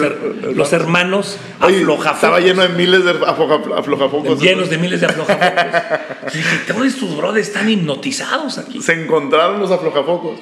[0.55, 2.15] los hermanos aflojafocos.
[2.15, 4.41] Estaba lleno de miles de aflojafocos.
[4.41, 6.33] Llenos de miles de aflojafocos.
[6.33, 8.81] dije, todos estos brothers están hipnotizados aquí.
[8.83, 10.39] Se encontraron los aflojafocos.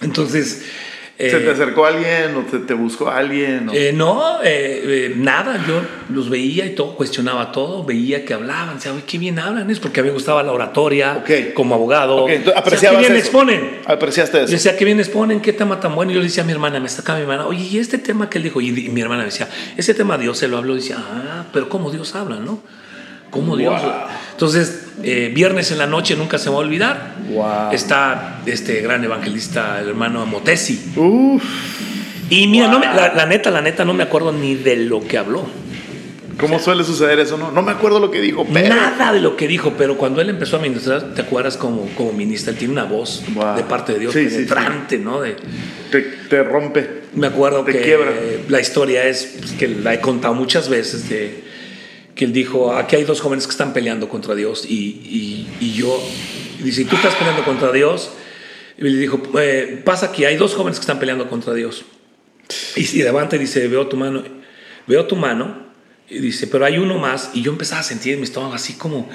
[0.00, 0.64] Entonces,
[1.16, 3.70] ¿Se te eh, acercó alguien o te, te buscó alguien?
[3.72, 5.64] Eh, no, eh, nada.
[5.66, 5.80] Yo
[6.12, 7.84] los veía y todo, cuestionaba todo.
[7.84, 8.76] Veía que hablaban.
[8.76, 9.70] Decía, qué bien hablan.
[9.70, 11.22] Es porque a mí me gustaba la oratoria
[11.54, 12.24] como abogado.
[12.24, 12.44] Okay.
[12.56, 13.78] apreciabas qué bien exponen.
[13.86, 14.46] Apreciaste eso.
[14.46, 16.10] Yo decía, qué bien exponen, qué tema tan bueno.
[16.10, 18.28] Y yo le decía a mi hermana, me sacaba mi hermana, oye, ¿y este tema
[18.28, 18.60] que él dijo?
[18.60, 20.72] Y, mi hermana me decía, ese tema Dios se lo habló.
[20.72, 22.60] Y decía, ah, pero ¿cómo Dios habla, no?
[23.34, 23.82] ¿Cómo Dios?
[24.30, 27.16] Entonces, eh, viernes en la noche nunca se va a olvidar.
[27.72, 30.92] Está este gran evangelista, el hermano Amotesi.
[32.30, 35.46] Y mira, la, neta, la neta, no me acuerdo ni de lo que habló.
[36.38, 37.36] ¿Cómo suele suceder eso?
[37.36, 38.46] No, no me acuerdo lo que dijo.
[38.48, 42.12] Nada de lo que dijo, pero cuando él empezó a ministrar, ¿te acuerdas como, como
[42.12, 42.52] ministra?
[42.52, 43.24] Él tiene una voz
[43.56, 45.20] de parte de Dios penetrante, ¿no?
[45.20, 45.36] De,
[46.28, 47.02] te, rompe.
[47.14, 51.43] Me acuerdo que la historia es pues, que la he contado muchas veces de
[52.14, 56.00] que él dijo, aquí hay dos jóvenes que están peleando contra Dios y, y, yo,
[56.62, 58.10] dice, ¿tú estás peleando contra Dios?
[58.78, 61.84] Y le dijo, eh, pasa que hay dos jóvenes que están peleando contra Dios.
[62.76, 64.22] Y, y levanta y dice, veo tu mano,
[64.86, 65.64] veo tu mano,
[66.08, 67.30] y dice, pero hay uno más.
[67.34, 69.08] Y yo empezaba a sentir en mi estómago así como,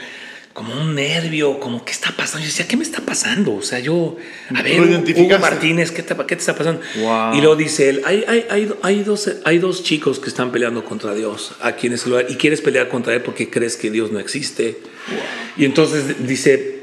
[0.59, 2.39] como un nervio, como ¿qué está pasando?
[2.39, 3.55] Yo decía, ¿qué me está pasando?
[3.55, 4.17] O sea, yo,
[4.53, 5.39] a ver, ¿Lo Hugo?
[5.39, 6.81] Martínez, ¿qué te, qué te está pasando?
[6.99, 7.33] Wow.
[7.33, 10.83] Y luego dice él, hay, hay, hay, hay, dos, hay dos chicos que están peleando
[10.83, 14.11] contra Dios aquí en ese lugar y quieres pelear contra él porque crees que Dios
[14.11, 14.79] no existe.
[15.55, 16.81] Y entonces dice,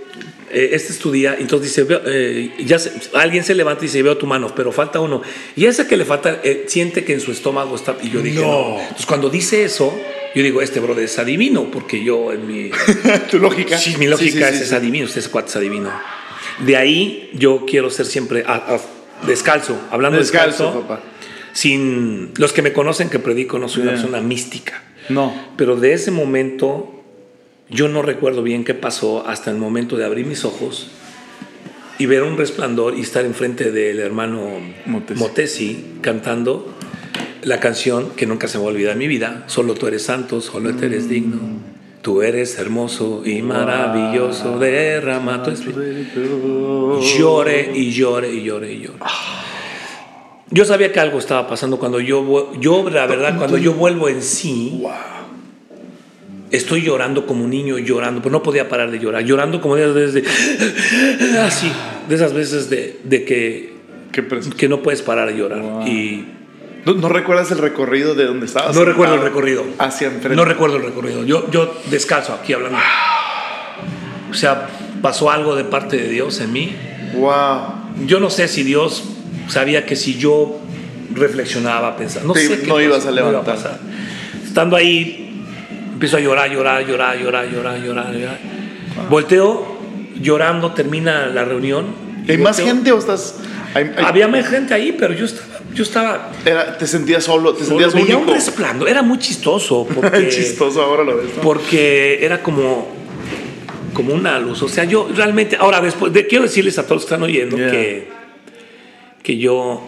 [0.50, 3.88] eh, este es tu día, entonces dice, veo, eh, ya se- alguien se levanta y
[3.88, 5.20] dice, veo tu mano, pero falta uno.
[5.54, 8.40] Y ese que le falta, eh, siente que en su estómago está, y yo dije,
[8.40, 8.46] No.
[8.70, 8.80] no.
[8.80, 9.92] Entonces cuando dice eso,
[10.36, 12.70] yo digo, este brother es adivino, porque yo en mi...
[13.30, 13.76] tu lógica.
[13.78, 15.90] Sí, mi lógica Sí, sí, es, es adivino, usted es cuate es adivino.
[16.64, 21.02] De ahí yo quiero ser siempre a- a- descalzo, hablando Descalzo, descalzo, papá.
[21.52, 25.34] sin los que me conocen que predico no soy una persona mística, No.
[25.56, 27.02] pero de ese momento
[27.70, 30.88] yo no recuerdo bien qué pasó hasta el momento de abrir mis ojos
[31.98, 34.48] y ver un resplandor y estar enfrente del hermano
[34.84, 35.18] Motesi.
[35.20, 36.74] Motesi, cantando
[37.42, 40.02] la canción que nunca se me va a olvidar en mi vida, solo tú eres
[40.02, 41.38] santo, solo tú eres digno.
[42.06, 47.00] Tú eres hermoso y maravilloso, derrama tu espíritu.
[47.18, 48.98] Llore y llore y llore y llore.
[50.50, 54.22] Yo sabía que algo estaba pasando cuando yo, yo la verdad, cuando yo vuelvo en
[54.22, 54.84] sí,
[56.52, 59.82] estoy llorando como un niño llorando, pero no podía parar de llorar, llorando como de
[59.82, 61.72] esas veces de, así,
[62.08, 63.72] de esas veces de, de que,
[64.56, 65.60] que no puedes parar de llorar.
[65.60, 65.86] Wow.
[65.88, 66.24] Y
[66.86, 68.74] ¿No, no recuerdas el recorrido de donde estabas?
[68.74, 69.64] no recuerdo el recorrido.
[69.78, 70.36] Hacia enfrente.
[70.36, 71.24] No recuerdo el recorrido.
[71.24, 72.78] Yo, yo descalzo aquí hablando.
[74.30, 74.68] O sea,
[75.02, 76.74] pasó algo de parte de Dios en mí.
[77.14, 78.06] Wow.
[78.06, 79.02] Yo no sé si Dios
[79.48, 80.60] sabía que si yo
[81.12, 83.54] reflexionaba, pensaba, no Te- sé qué no ibas a no iba levantar.
[83.56, 83.78] pasar.
[84.44, 85.44] Estando ahí,
[85.92, 88.38] empiezo a llorar, llorar, llorar, llorar, llorar, llorar, llorar.
[89.10, 89.76] Volteo,
[90.20, 91.86] llorando, termina la reunión.
[92.28, 93.36] ¿Hay más gente o estás.?
[94.04, 97.78] Había más gente ahí, pero yo estaba, yo estaba era- te sentías solo, te solo,
[97.78, 98.32] sentías veía único.
[98.32, 98.88] un resplandor.
[98.88, 101.26] Era muy chistoso porque, Chistoso ahora lo ves.
[101.36, 101.42] ¿no?
[101.42, 102.88] porque era como,
[103.92, 104.62] como una luz.
[104.62, 107.56] O sea, yo realmente, ahora después, de, quiero decirles a todos los que están oyendo
[107.56, 107.70] Yeah.
[107.70, 108.08] que,
[109.22, 109.82] que yo,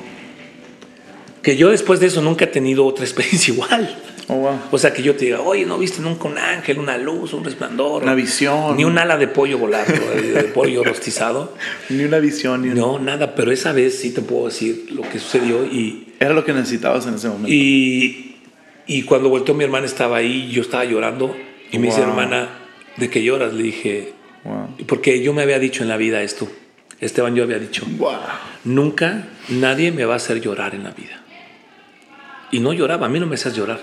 [1.43, 3.97] que yo después de eso nunca he tenido otra experiencia igual.
[4.31, 4.61] Oh, wow.
[4.71, 7.43] O sea, que yo te diga, oye, ¿no viste nunca un ángel, una luz, un
[7.45, 8.03] resplandor?
[8.03, 8.77] Una visión.
[8.77, 11.55] Ni un ala de pollo volando, de, de pollo rostizado.
[11.89, 15.01] Ni una visión, ni una- No, nada, pero esa vez sí te puedo decir lo
[15.03, 17.49] que sucedió y, Era lo que necesitabas en ese momento.
[17.51, 18.37] y,
[18.87, 21.35] y cuando volteó mi hermana estaba ahí, yo estaba llorando
[21.73, 22.51] y me dice, hermana,
[22.99, 23.53] ¿de qué lloras?
[23.55, 24.13] Le dije,
[24.45, 24.87] Wow.
[24.87, 26.49] porque yo me había dicho en la vida esto,
[27.01, 28.13] Esteban, yo había dicho, Wow.
[28.65, 31.23] nunca nadie me va a hacer llorar en la vida.
[32.51, 33.81] Y no lloraba, a mí no me hacías llorar.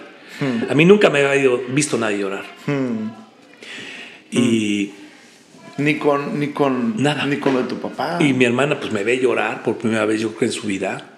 [0.69, 2.43] A mí nunca me había ido- visto nadie llorar.
[2.67, 3.09] Hmm.
[4.31, 4.91] Y,
[5.77, 7.25] Ni con, ni con, Nada.
[7.25, 8.17] ni con lo de tu papá.
[8.21, 11.11] y mi hermana pues me ve llorar por primera vez yo creo en su vida.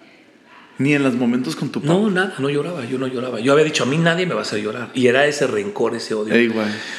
[0.80, 1.92] Ni en los momentos con tu papá.
[1.94, 3.40] No, nada, no lloraba, yo no lloraba.
[3.40, 4.90] Yo había dicho, a mí nadie me va a hacer llorar.
[4.94, 6.36] Y era ese rencor, ese odio.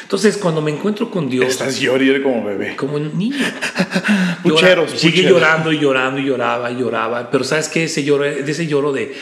[0.03, 2.75] Entonces, cuando me encuentro con Dios, Estás llorando como bebé.
[2.75, 3.37] como un niño.
[4.43, 7.31] Pucheros, Llora- Sigue llorando y llorando y lloraba y lloraba.
[7.31, 7.85] Pero ¿sabes qué?
[7.85, 9.15] Ese lloro, de ese lloro de,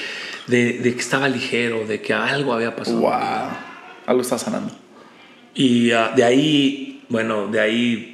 [0.46, 2.98] de, de que estaba ligero, de que algo había pasado.
[3.00, 3.12] Wow.
[4.06, 4.72] Algo está sanando.
[5.54, 8.12] Y ah, de ahí, bueno, de ahí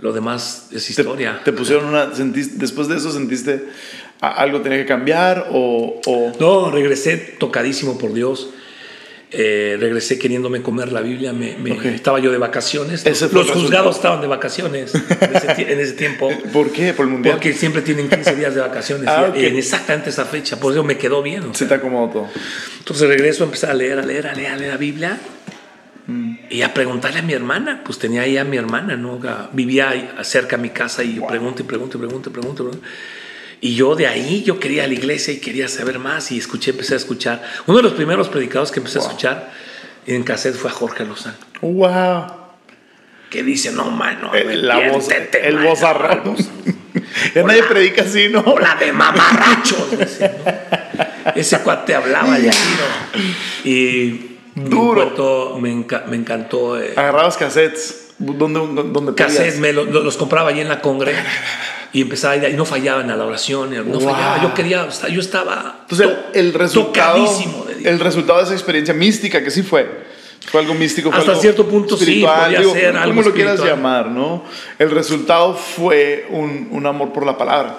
[0.00, 1.40] lo demás es historia.
[1.44, 2.12] te pusieron una.
[2.14, 3.68] sentiste- después de eso, ¿sentiste
[4.20, 5.48] algo tenía que cambiar?
[5.52, 6.00] O.
[6.06, 8.50] o- No, regresé tocadísimo por Dios.
[9.38, 11.32] Eh, regresé queriéndome comer la Biblia.
[11.34, 11.84] Me, me- Ok.
[11.86, 13.04] Estaba yo de vacaciones.
[13.04, 16.30] Ese Los juzgados estaban de vacaciones en ese, en ese tiempo.
[16.54, 16.94] ¿Por qué?
[16.94, 17.34] ¿Por el mundial?
[17.34, 19.06] Porque siempre tienen 15 días de vacaciones.
[19.08, 19.36] Ah, y- ok.
[19.36, 20.58] En exactamente esa fecha.
[20.58, 21.42] Por eso me quedó bien.
[21.42, 21.68] o Se sea.
[21.68, 22.28] te acomodó todo.
[22.78, 25.18] Entonces regreso a empezar a leer, a leer, a leer, a leer la Biblia.
[26.06, 26.36] Mm.
[26.48, 27.82] Y a preguntarle a mi hermana.
[27.84, 29.20] Pues tenía ahí a mi hermana, ¿no?
[29.52, 32.64] Vivía cerca a mi casa y yo pregunto y pregunto y pregunto y pregunto.
[32.64, 32.88] pregunto.
[33.60, 36.30] Y yo de ahí, yo quería a la iglesia y quería saber más.
[36.32, 37.42] Y escuché, empecé a escuchar.
[37.66, 39.50] Uno de los primeros predicadores que empecé a escuchar
[40.06, 41.36] en cassette fue a Jorge Lozano.
[41.62, 42.26] wow.
[43.30, 45.68] Que dice, no, mano, El- la voz, el mano".
[45.68, 46.36] vozarrón.
[47.34, 48.40] Ya nadie predica así, ¿no?
[48.40, 49.98] Hola de mamarrachos.
[49.98, 51.32] dice, ¿no?
[51.34, 53.20] Ese cuate hablaba de ahí, ¿no?
[53.70, 54.94] Y Duro.
[54.94, 58.05] Me encantó, me, enca- me encantó eh, Agarrabas cassettes.
[58.18, 58.60] ¿Dónde,
[58.92, 59.58] dónde cassettes, pedías?
[59.58, 61.14] me lo- lo- los compraba allí en la Congre
[61.92, 64.00] y empezaba y no fallaban a la oración, no Wow.
[64.00, 67.24] fallaba, yo quería, yo estaba Entonces, to- el resultado.
[67.68, 67.88] de.
[67.90, 69.86] El resultado de esa experiencia mística, que sí fue.
[70.50, 71.10] Fue algo místico.
[71.10, 74.06] Fue Hasta algo cierto punto sí, espiritual, podía digo, ser como algo lo quieras llamar,
[74.10, 74.44] ¿no?
[74.78, 77.78] El resultado fue un, un amor por la palabra.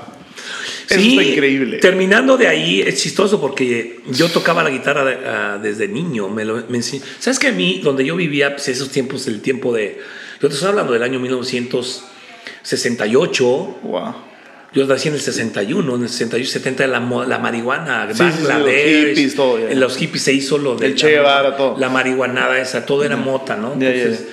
[0.89, 1.77] Eso Sí, está increíble.
[1.79, 6.29] Terminando de ahí, es chistoso porque yo tocaba la guitarra ah, desde niño.
[6.29, 9.73] Me lo, me ¿Sabes que a mí, donde yo vivía, pues esos tiempos, el tiempo
[9.73, 9.99] de.
[10.41, 13.45] Yo te estoy hablando del año 1968.
[13.83, 14.15] Wow.
[14.73, 19.35] Yo nací en el 61, en el 61, 70, la, la marihuana, sí, los hippies,
[19.35, 21.77] todo, en los hippies se hizo lo de El Che Guevara, todo.
[21.79, 23.71] La marihuanada esa, todo era mota, ¿no?
[23.73, 24.25] Entonces,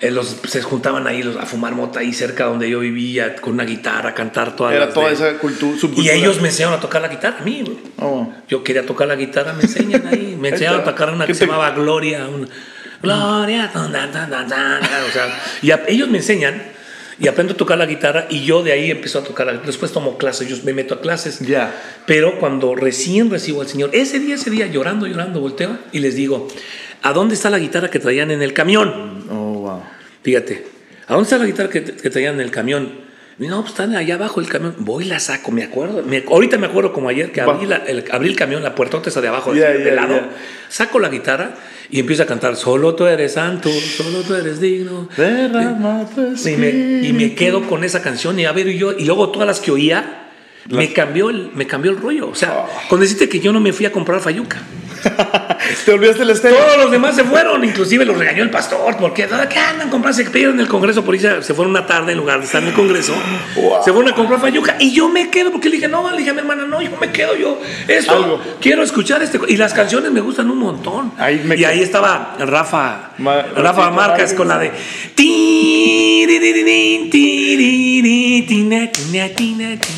[0.00, 3.54] eh, los, se juntaban ahí los, a fumar mota ahí cerca donde yo vivía con
[3.54, 7.00] una guitarra, a cantar toda Era toda esa cultura, Y ellos me enseñaron a tocar
[7.02, 7.64] la guitarra a mí.
[7.98, 8.32] Oh.
[8.46, 10.36] Yo quería tocar la guitarra, me enseñan ahí.
[10.38, 12.28] Me enseñaron a tocar una que se llamaba Gloria.
[13.02, 16.60] Gloria, o sea, y ellos me enseñan
[17.20, 19.62] y aprendo a tocar la guitarra y yo de ahí empiezo a tocar.
[19.64, 21.40] Después tomo clases, yo me meto a clases.
[21.40, 21.74] Ya.
[22.06, 26.14] Pero cuando recién recibo al Señor, ese día, ese día, llorando, llorando, volteo y les
[26.14, 26.48] digo,
[27.02, 29.24] ¿a dónde está la guitarra que traían en el camión?
[29.30, 29.82] Oh, wow.
[30.22, 30.66] Fíjate,
[31.06, 33.07] ¿a dónde está la guitarra que, que traían en el camión?
[33.38, 34.74] No, pues están allá abajo el camión.
[34.78, 36.04] Voy y la saco, me acuerdo.
[36.28, 39.28] ahorita me acuerdo como ayer que abrí, el, abrí el camión, la puerta está de
[39.28, 40.20] abajo, de lado.
[40.68, 41.54] Saco la guitarra
[41.88, 42.56] y empiezo a cantar.
[42.56, 45.08] Solo tú eres santo, solo tú eres digno.
[46.44, 46.68] y, me,
[47.06, 49.60] y me quedo con esa canción y a ver, y yo, y luego todas las
[49.60, 50.17] que oía,
[50.68, 52.28] me cambió, el, me cambió el rollo.
[52.28, 52.88] O sea, oh.
[52.88, 54.62] con decirte que yo no me fui a comprar fayuca.
[55.84, 56.58] Te olvidaste el estéreo.
[56.58, 60.16] Todos los demás se fueron, inclusive los regañó el pastor, porque ¿qué andan comprando?
[60.16, 62.62] Se pidieron en el Congreso, por eso se fueron una tarde en lugar de estar
[62.62, 63.14] en el Congreso.
[63.84, 66.30] Se fueron a comprar fayuca y yo me quedo, porque le dije, no, le dije
[66.30, 69.38] a mi hermana, no, yo me quedo, yo, esto, quiero escuchar este.
[69.48, 71.12] Y las canciones me gustan un montón.
[71.56, 73.10] y ahí estaba Rafa,
[73.56, 74.72] Rafa Marcas con la de.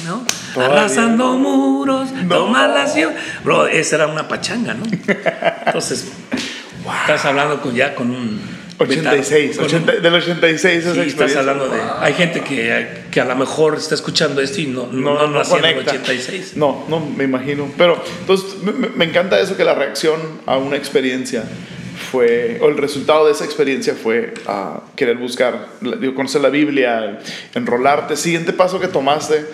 [0.06, 0.24] ¿no?
[0.56, 2.50] Arrasando muros, no.
[2.50, 3.14] la ciudad.
[3.44, 4.84] Bro, esa era una pachanga, ¿no?
[5.66, 6.12] Entonces,
[7.00, 8.40] estás hablando con, ya con un
[8.78, 9.58] 86,
[10.02, 11.78] del 86 sí, estás hablando de...
[12.00, 15.58] Hay gente que, que, a lo mejor está escuchando esto y no, no, no, no
[15.58, 16.56] en el 86.
[16.56, 17.70] No, no, me imagino.
[17.76, 21.44] Pero entonces me, me, encanta eso que la reacción a una experiencia
[22.10, 25.68] fue, o el resultado de esa experiencia fue a querer buscar,
[26.16, 27.18] conocer la Biblia,
[27.54, 28.16] enrolarte.
[28.16, 29.44] Siguiente paso que tomaste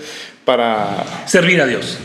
[0.46, 1.04] para...
[1.26, 1.98] Servir a Dios.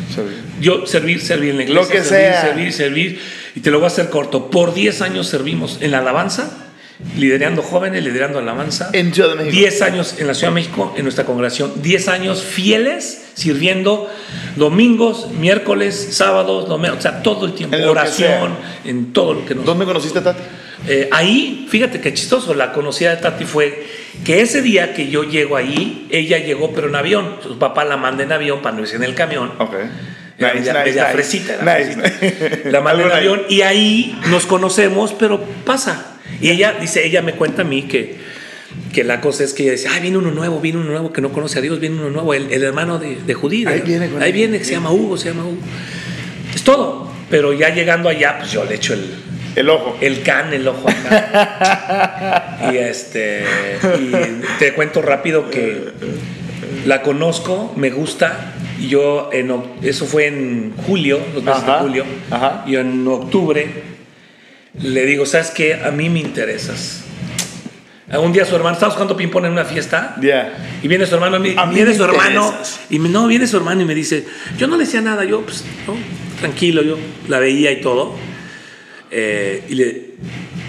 [0.59, 1.81] Yo servir, servir en la iglesia.
[1.83, 2.41] Lo que servir, sea.
[2.41, 3.21] Servir, servir.
[3.55, 4.49] Y te lo voy a hacer corto.
[4.49, 6.71] Por 10 años servimos en la alabanza,
[7.17, 8.89] liderando jóvenes, liderando alabanza.
[8.93, 9.55] En Ciudad de México.
[9.55, 11.83] 10 años en la Ciudad de México, en nuestra congregación.
[11.83, 14.09] 10 años fieles, sirviendo
[14.55, 17.77] domingos, miércoles, sábados, domingos, o sea, todo el tiempo.
[17.87, 19.65] oración, en todo lo que nos...
[19.65, 20.41] ¿Dónde conociste a Tati?
[20.87, 23.85] Eh, ahí, fíjate qué chistoso, la conocida de Tati fue
[24.25, 27.35] que ese día que yo llego ahí, ella llegó pero en avión.
[27.43, 29.51] Su papá la manda en avión para no irse en el camión.
[29.59, 29.73] Ok.
[30.39, 31.63] Nice, nice, fresita,
[32.65, 36.17] La manda en avión y ahí nos conocemos, pero pasa.
[36.41, 38.17] Y ella dice, ella me cuenta a mí que,
[38.91, 41.21] que la cosa es que ella dice, ah, viene uno nuevo, viene uno nuevo que
[41.21, 43.67] no conoce a Dios, viene uno nuevo, el, hermano de, de Judí.
[43.67, 45.59] Ahí viene, ahí viene, que se llama Hugo, se llama Hugo.
[46.55, 47.11] Es todo.
[47.29, 49.13] Pero ya llegando allá, pues yo le echo el,
[49.55, 49.97] el ojo.
[50.01, 52.57] El can, el ojo acá.
[52.73, 53.45] y este.
[53.99, 54.11] Y
[54.59, 55.91] te cuento rápido que
[56.85, 58.53] la conozco, me gusta.
[58.79, 62.05] Y yo, en, eso fue en julio, los meses de julio.
[62.65, 63.67] Y en octubre
[64.79, 65.75] le digo, ¿sabes qué?
[65.75, 67.03] A mí me interesas.
[68.19, 70.15] Un día su hermano, estamos jugando ping-pong en una fiesta.
[70.81, 72.53] Y viene su hermano, y viene su hermano.
[72.89, 74.25] Y no, viene su hermano y me dice,
[74.57, 75.63] yo no le decía nada, yo, pues,
[76.39, 78.15] tranquilo, yo la veía y todo.
[79.11, 80.01] Eh, y le,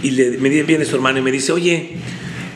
[0.02, 1.90] y le, me viene su hermano y me dice, oye,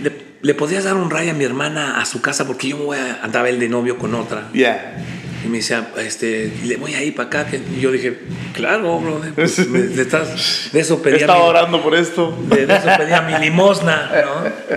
[0.03, 2.47] ¿le, ¿le podrías dar un rayo a mi hermana a su casa?
[2.47, 4.51] Porque yo me voy a, andaba él de novio con otra.
[4.53, 5.05] Yeah.
[5.45, 7.47] Y me decía, este, le voy a ir para acá.
[7.77, 8.19] Y yo dije,
[8.53, 9.59] claro, bro, pues,
[9.99, 11.19] estás, de eso pedía.
[11.19, 12.37] Estaba orando por esto.
[12.49, 14.77] De, eso pedía mi limosna, ¿no?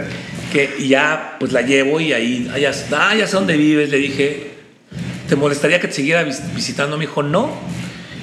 [0.53, 3.89] Que ya, pues la llevo y ahí, ah, ya, ah, ya sé dónde vives.
[3.89, 4.51] Le dije,
[5.27, 6.97] ¿te molestaría que te siguiera visitando?
[6.97, 7.57] Me dijo, no.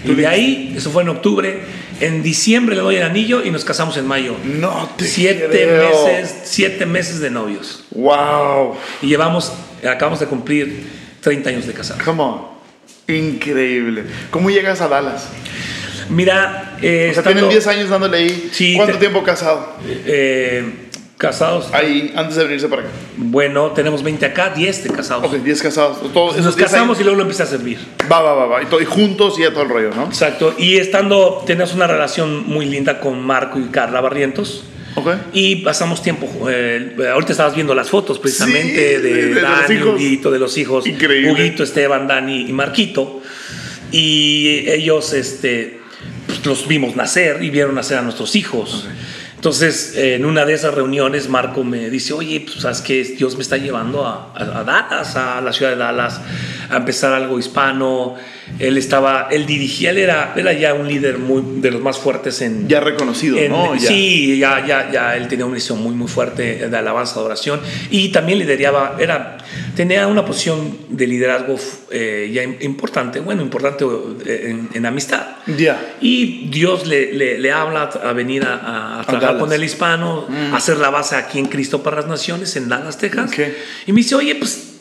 [0.07, 1.61] Y de ahí, eso fue en octubre,
[2.01, 4.37] en diciembre le doy el anillo y nos casamos en mayo.
[4.45, 7.85] No te siete meses, siete meses de novios.
[7.90, 8.77] Wow.
[9.03, 9.53] Y llevamos,
[9.88, 10.87] acabamos de cumplir
[11.21, 12.03] 30 años de casados.
[12.03, 12.57] Come on.
[13.09, 14.05] Increíble.
[14.31, 15.29] ¿Cómo llegas a Dallas?
[16.09, 18.49] Mira, eh, o sea, tienen 10 años dándole ahí.
[18.53, 19.77] Sí, ¿Cuánto tiempo casado?
[19.87, 20.86] Eh,
[21.16, 21.68] casados.
[21.72, 22.90] Ahí, antes de venirse para acá.
[23.16, 25.24] Bueno, tenemos 20 acá, 10 de casados.
[25.24, 26.12] Ok, 10 casados.
[26.12, 27.79] Todos Nos casamos y luego lo empieza a servir.
[28.11, 28.62] Va, va, va, va.
[28.62, 30.05] Y, todo, y juntos y ya todo el rollo, ¿no?
[30.07, 30.55] Exacto.
[30.59, 34.64] Y estando, tenías una relación muy linda con Marco y Carla Barrientos.
[34.94, 35.14] Okay.
[35.35, 36.26] Y pasamos tiempo.
[36.48, 40.87] Eh, ahorita estabas viendo las fotos precisamente de, de, Dani, de Huguito, de los hijos.
[40.87, 41.33] Increíble.
[41.33, 43.20] Huguito, Esteban, Dani y Marquito.
[43.92, 45.81] Y ellos, este,
[46.26, 48.87] pues, los vimos nacer y vieron nacer a nuestros hijos.
[48.87, 48.96] Okay.
[49.37, 53.43] Entonces, en una de esas reuniones, Marco me dice, oye, pues sabes que Dios me
[53.43, 56.20] está llevando a, a, a, Dallas, a la ciudad de Dallas,
[56.70, 58.14] a empezar algo hispano.
[58.59, 62.41] Él estaba, él dirigía, él era, era ya un líder muy, de los más fuertes
[62.41, 62.66] en...
[62.66, 63.74] Ya reconocido, en, ¿no?
[63.74, 63.89] Ya.
[63.89, 67.61] Sí, ya, ya, ya, él tenía una misión muy, muy fuerte de alabanza, de oración.
[67.91, 69.37] Y también lideraba, era
[69.74, 71.57] tenía una posición de liderazgo
[71.90, 73.84] eh, ya importante, bueno, importante
[74.24, 75.36] eh, en, amistad.
[75.46, 75.94] Ya.
[76.00, 80.54] Y Dios le, le, habla a venir a, trabajar con el hispano, mm.
[80.54, 83.30] a hacer la base aquí en Cristo para las Naciones, en Dallas, Texas.
[83.86, 84.76] Y me dice, oye, pues,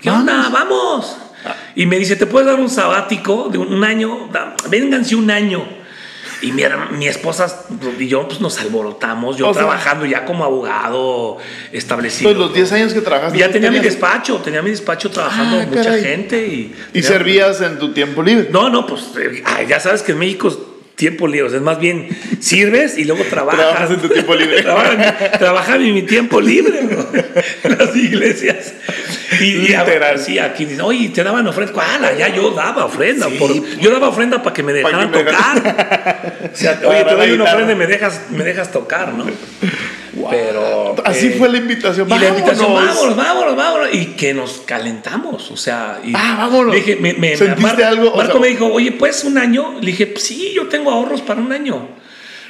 [0.00, 0.48] ¿qué onda?
[0.50, 1.16] Vamos.
[1.74, 4.30] Y me dice, ¿te puedes dar un sabático de un, año?
[4.68, 5.77] Vénganse un año.
[6.40, 6.62] Y mi,
[6.92, 7.64] mi esposa
[7.98, 11.38] y yo pues, nos alborotamos, yo trabajando ya como abogado
[11.72, 12.30] establecido.
[12.30, 13.38] Pues los 10 años que trabajaste.
[13.38, 16.46] Ya tenía mi despacho, tenía mi despacho trabajando ah, mucha gente.
[16.46, 18.48] ¿Y, ¿Y servías en tu tiempo libre?
[18.50, 20.67] No, no, pues eh, ya sabes que en México
[20.98, 21.56] tiempo libre.
[21.56, 22.08] es más bien
[22.40, 23.60] sirves y luego trabajas.
[23.60, 24.62] Trabajas en tu tiempo libre.
[25.38, 28.74] Trabajas en mi tiempo libre, en las iglesias.
[29.40, 30.18] Y, Literal.
[30.18, 31.72] sí, aquí dicen, oye, te daban ofrenda.
[31.72, 32.18] ¿Cuál?
[32.18, 33.28] Ya yo daba ofrenda.
[33.80, 36.50] yo daba ofrenda para que me dejaran tocar.
[36.52, 39.26] o sea, oye, te doy una ofrenda y me dejas, me dejas tocar, ¿no?
[40.30, 40.96] Pero.
[41.04, 42.08] Así eh, fue la invitación.
[42.10, 43.88] Y la invitación, vámonos, vámonos, vámonos.
[43.92, 45.50] Y que nos calentamos.
[45.50, 46.00] O sea.
[46.04, 46.74] Y ah, vámonos.
[46.74, 48.14] Dije, me, me, ¿Sentiste algo?
[48.16, 49.74] Marco me dijo, oye, pues un año.
[49.80, 51.88] Le dije, sí, yo tengo ahorros para un año.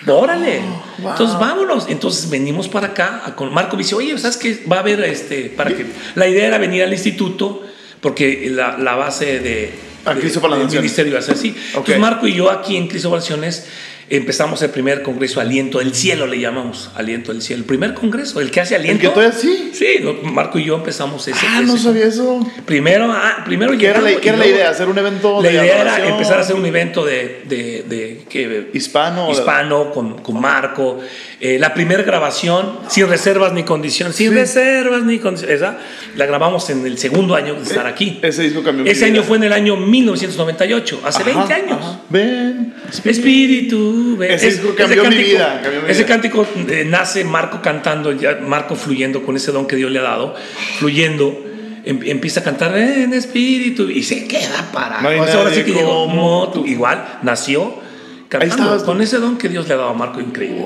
[0.07, 0.61] Órale.
[1.03, 1.87] Oh, Entonces vámonos.
[1.89, 3.35] Entonces venimos para acá.
[3.35, 4.65] Con Marco me dice, oye, ¿sabes qué?
[4.71, 5.51] Va a haber este.
[5.51, 5.87] Para que.
[6.15, 7.65] La idea era venir al instituto,
[8.01, 9.89] porque la, la base de.
[10.05, 11.55] A Cristo para las ministerio iba a ser así.
[11.69, 13.67] Entonces Marco y yo aquí en Cristo Naciones
[14.11, 17.61] empezamos el primer congreso Aliento del Cielo, le llamamos Aliento del Cielo.
[17.61, 18.95] El primer congreso, el que hace aliento.
[18.95, 19.71] ¿El que estoy así?
[19.73, 21.39] Sí, Marco y yo empezamos ese.
[21.47, 22.47] Ah, no sabía eso.
[22.65, 24.71] Primero, ah, primero ¿Qué, era la, ¿qué era la, idea?
[24.71, 27.85] ¿Hacer un evento la de La idea era empezar a hacer un evento de, de,
[27.89, 28.71] de, ¿qué?
[28.73, 29.31] hispano.
[29.31, 31.01] Hispano, con, con Marco.
[31.41, 35.79] Eh, la primera grabación, sin reservas ni condiciones, sin reservas ni condiciones, esa
[36.17, 38.19] la grabamos en el segundo año de estar aquí.
[38.23, 38.85] Ese disco cambió.
[38.85, 41.99] Ese año fue en el año 1998, hace 20 años.
[42.09, 42.75] Ven,
[43.05, 44.33] espíritu, ven.
[44.33, 49.37] Ese disco cambió, mi, vida, Ese cántico eh, nace Marco cantando, ya Marco fluyendo con
[49.37, 50.35] ese don que Dios le ha dado,
[50.81, 51.41] fluyendo
[51.85, 54.99] em, empieza a cantar en espíritu y se queda para.
[54.99, 57.87] ahora sí que llegó igual nació
[58.29, 60.63] cantando con ese don que Dios le ha dado a Marco increíble.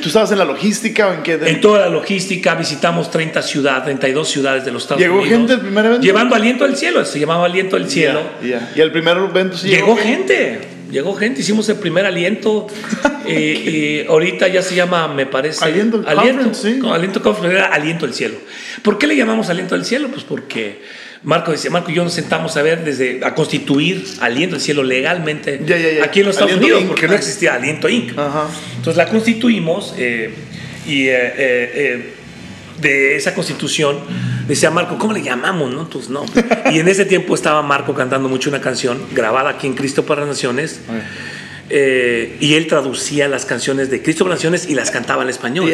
[0.00, 1.34] ¿Tú estabas en la logística o en qué?
[1.34, 5.30] En toda la logística, visitamos 30 ciudades, 32 ciudades de los Estados Llegó Unidos.
[5.30, 6.02] ¿Llegó gente el primer evento?
[6.02, 8.20] Llevando aliento al cielo, se llamaba aliento al cielo.
[8.42, 10.60] ¿Y el primer evento sí llegó, gente?
[10.90, 12.66] Llegó gente, hicimos el primer aliento.
[13.26, 15.64] eh, eh, ahorita ya se llama, me parece.
[15.64, 16.80] Aliento, aliento, sí.
[16.90, 17.36] aliento,
[17.72, 18.36] aliento al cielo.
[18.82, 20.08] ¿Por qué le llamamos aliento al cielo?
[20.08, 20.80] Pues porque
[21.22, 24.82] Marco dice, Marco y yo nos sentamos a ver desde a constituir Aliento del Cielo
[24.82, 25.60] legalmente
[26.02, 28.10] aquí en los Estados Unidos, porque no existía Aliento Inc.
[28.10, 30.32] Entonces la constituimos eh,
[30.86, 32.14] y eh, eh,
[32.80, 33.98] de esa constitución
[34.46, 35.72] decía Marco, ¿cómo le llamamos?
[35.72, 35.82] No?
[35.82, 36.24] Entonces, no.
[36.72, 40.20] Y en ese tiempo estaba Marco cantando mucho una canción grabada aquí en Cristo para
[40.22, 40.80] las Naciones.
[41.68, 45.68] Eh, y él traducía las canciones de Cristo Naciones y las cantaba en español.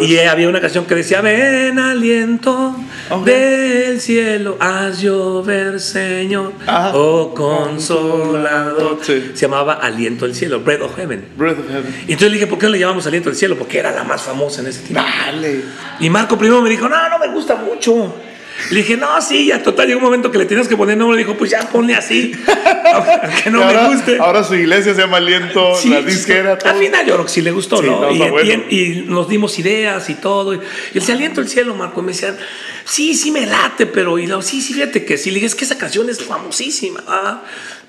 [0.00, 2.76] y había una canción que decía, ven aliento
[3.24, 6.52] del cielo, haz llover Señor,
[6.94, 8.98] oh consolador.
[9.04, 11.24] Se llamaba Aliento del cielo, Breath of Heaven.
[12.08, 13.56] Y entonces le dije, ¿por qué no le llamamos Aliento del cielo?
[13.56, 15.04] Porque era la más famosa en ese tiempo.
[16.00, 18.14] Y Marco primero me dijo, no, no me gusta mucho.
[18.70, 21.16] Le dije, no, sí, ya total, llegó un momento que le tienes que poner nombre.
[21.16, 22.32] Le dijo, pues ya ponle así,
[22.94, 24.18] aunque no me guste.
[24.18, 26.70] Ahora su iglesia se llama Aliento, la disquera, todo.
[26.70, 28.10] Al final yo creo que sí le gustó, ¿no?
[28.70, 30.54] y, nos dimos ideas y todo.
[30.54, 30.60] Y,
[30.94, 32.00] él se aliento el cielo, Marco.
[32.00, 32.36] Y me decían,
[32.84, 34.18] sí, sí me late, pero.
[34.18, 35.30] Y sí, sí, fíjate que sí.
[35.30, 37.02] Le dije, es que esa canción es famosísima.
[37.08, 37.42] Ah,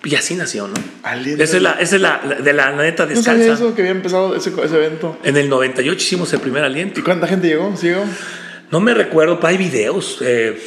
[0.04, 0.74] y así nació, ¿no?
[1.04, 1.44] Aliento.
[1.44, 3.34] Esa es la, esa es la, de la neta descalza.
[3.34, 5.20] ¿No sabía eso que había empezado ese, ese, evento?
[5.24, 7.00] En el 98 hicimos el primer aliento.
[7.00, 7.76] ¿Y cuánta gente llegó?
[7.78, 8.04] ¿Sí llegó?
[8.72, 10.20] No me recuerdo, pero hay videos.
[10.22, 10.58] Eh,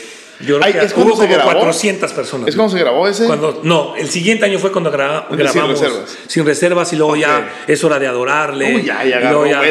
[0.41, 2.49] yo creo que hubo como 400 personas.
[2.49, 3.27] ¿Es cuando se grabó ese?
[3.27, 5.29] Cuando, no, el siguiente año fue cuando grabamos.
[5.53, 6.19] Sin reservas.
[6.27, 8.77] Sin reservas y luego ya es hora de adorarle.
[8.77, 9.63] Uy, ya, ya agarró ya,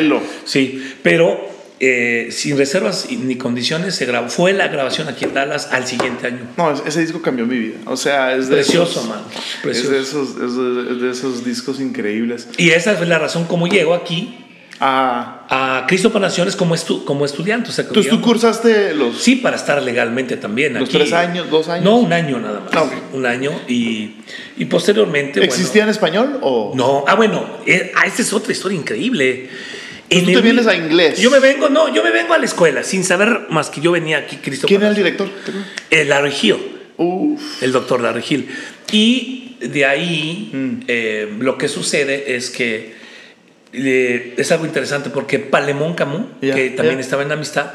[0.46, 4.30] Sí, pero eh, sin reservas ni condiciones se grabó.
[4.30, 6.48] Fue la grabación aquí en Dallas al siguiente año.
[6.58, 7.78] No, ese disco cambió mi vida.
[7.86, 9.22] O sea, es de Precioso, man.
[9.62, 9.94] Precioso.
[9.94, 12.48] Es de, esos, es de esos discos increíbles.
[12.58, 14.40] Y esa es la razón como llego aquí
[14.86, 17.70] a, a Cristo para Naciones como, estu, como estudiante.
[17.70, 19.18] O Entonces tú cursaste los...
[19.18, 20.74] Sí, para estar legalmente también.
[20.74, 21.86] ¿Los tres años, dos años?
[21.86, 22.72] No, un año nada más.
[22.76, 24.16] Ah, un año y,
[24.58, 25.42] y posteriormente...
[25.42, 26.74] ¿Existía en español o...?
[26.76, 29.50] No, ah bueno, eh, ah, esta es otra historia increíble.
[30.10, 31.18] ¿Tú te vienes a inglés?
[31.18, 33.94] Yo me vengo, no, yo me vengo a la escuela sin saber más que yo
[33.94, 34.68] venía aquí, Cristo.
[34.68, 35.30] ¿Quién era el director?
[35.90, 36.34] El Larry
[37.62, 38.48] El doctor Larry
[38.92, 40.84] Y de ahí mm.
[40.90, 43.03] eh, lo que sucede es que
[43.74, 47.72] es algo interesante porque Palemón Camus, que también estaba en amistad,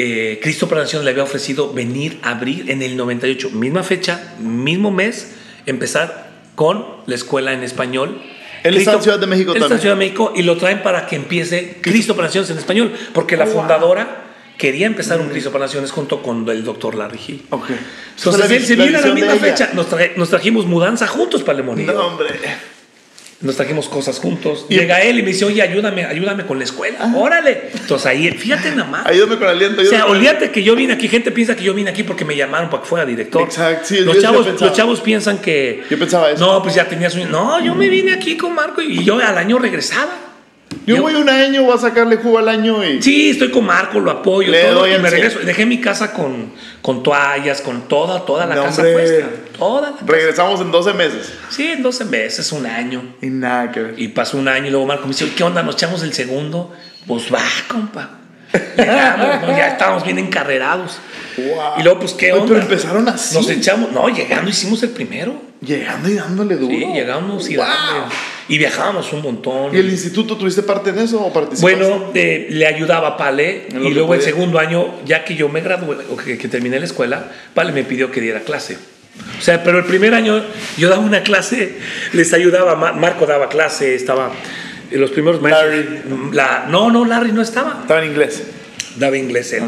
[0.00, 4.34] eh, Cristo para Nación le había ofrecido venir a abrir en el 98, misma fecha,
[4.38, 5.32] mismo mes,
[5.66, 8.22] empezar con la escuela en español.
[8.62, 9.64] Él está en Ciudad de México también.
[9.64, 12.58] está en Ciudad de México y lo traen para que empiece Cristo para Naciones en
[12.58, 14.24] español, porque la fundadora
[14.56, 17.42] quería empezar un Cristo para Naciones junto con el doctor Larry Hill.
[17.50, 17.70] Ok.
[18.16, 19.70] Entonces él se viene a la misma fecha.
[19.74, 19.86] Nos,
[20.16, 21.92] nos trajimos mudanza juntos para Lemón y yo.
[21.92, 22.28] No, hombre.
[23.40, 24.66] Nos trajimos cosas juntos.
[24.68, 26.98] Y- Llega él y me dice, oye, ayúdame, ayúdame con la escuela.
[27.14, 27.70] Órale.
[27.72, 29.06] Entonces ahí, fíjate nada más.
[29.06, 29.80] Ayúdame con aliento.
[29.80, 31.06] O sea, ayúdame olvídate que yo vine aquí.
[31.08, 33.42] Gente piensa que yo vine aquí porque me llamaron para que fuera director.
[33.44, 35.84] Exacto, sí, los, chavos, los chavos piensan que.
[35.88, 36.44] Yo pensaba eso.
[36.44, 37.30] No, pues ya tenías un.
[37.30, 40.27] No, yo me vine aquí con Marco y yo al año regresaba.
[40.86, 43.02] Yo, Yo- voy un año, voy a sacarle jugo al año y.
[43.02, 44.50] Sí, estoy con Marco, lo apoyo.
[44.50, 45.38] Le todo, doy y me regreso.
[45.40, 46.52] Dejé mi casa con,
[46.82, 48.92] con toallas, con toda, toda la No, casa hombre.
[48.94, 49.26] puesta.
[49.58, 50.04] Toda la casa.
[50.06, 51.32] Regresamos en 12 meses.
[51.50, 53.02] Sí, en 12 meses, un año.
[53.22, 53.94] Y nada que ver.
[53.98, 55.62] Y pasó un año y luego Marco me dice, ¿qué onda?
[55.62, 56.72] ¿Nos echamos el segundo?
[57.06, 58.17] Pues va, compa.
[58.76, 59.48] Llegamos, ¿no?
[59.56, 60.98] ya estábamos bien encarrerados.
[61.36, 61.46] Wow.
[61.78, 62.46] Y luego, pues, ¿qué onda?
[62.48, 63.34] Pero empezaron así.
[63.34, 65.42] Nos echamos, no, llegando hicimos el primero.
[65.60, 66.72] Llegando y dándole duro.
[66.74, 67.66] Sí, llegamos y Wow.
[67.66, 68.14] dándole.
[68.48, 69.74] Y viajábamos un montón.
[69.74, 71.76] ¿Y el instituto tuviste parte en eso o participaste?
[71.84, 75.60] Bueno, eh, le ayudaba a Pale y luego el segundo año, ya que yo me
[75.60, 77.24] gradué o que, que terminé la escuela,
[77.54, 78.78] Pale me pidió que diera clase.
[79.38, 80.42] O sea, pero el primer año
[80.78, 81.76] yo daba una clase,
[82.12, 84.30] les ayudaba, Ma- Marco daba clase, estaba
[84.92, 85.74] los primeros maestros.
[86.32, 88.42] La, no, no, Larry no estaba, Estaba en inglés.
[88.96, 89.62] daba inglés él.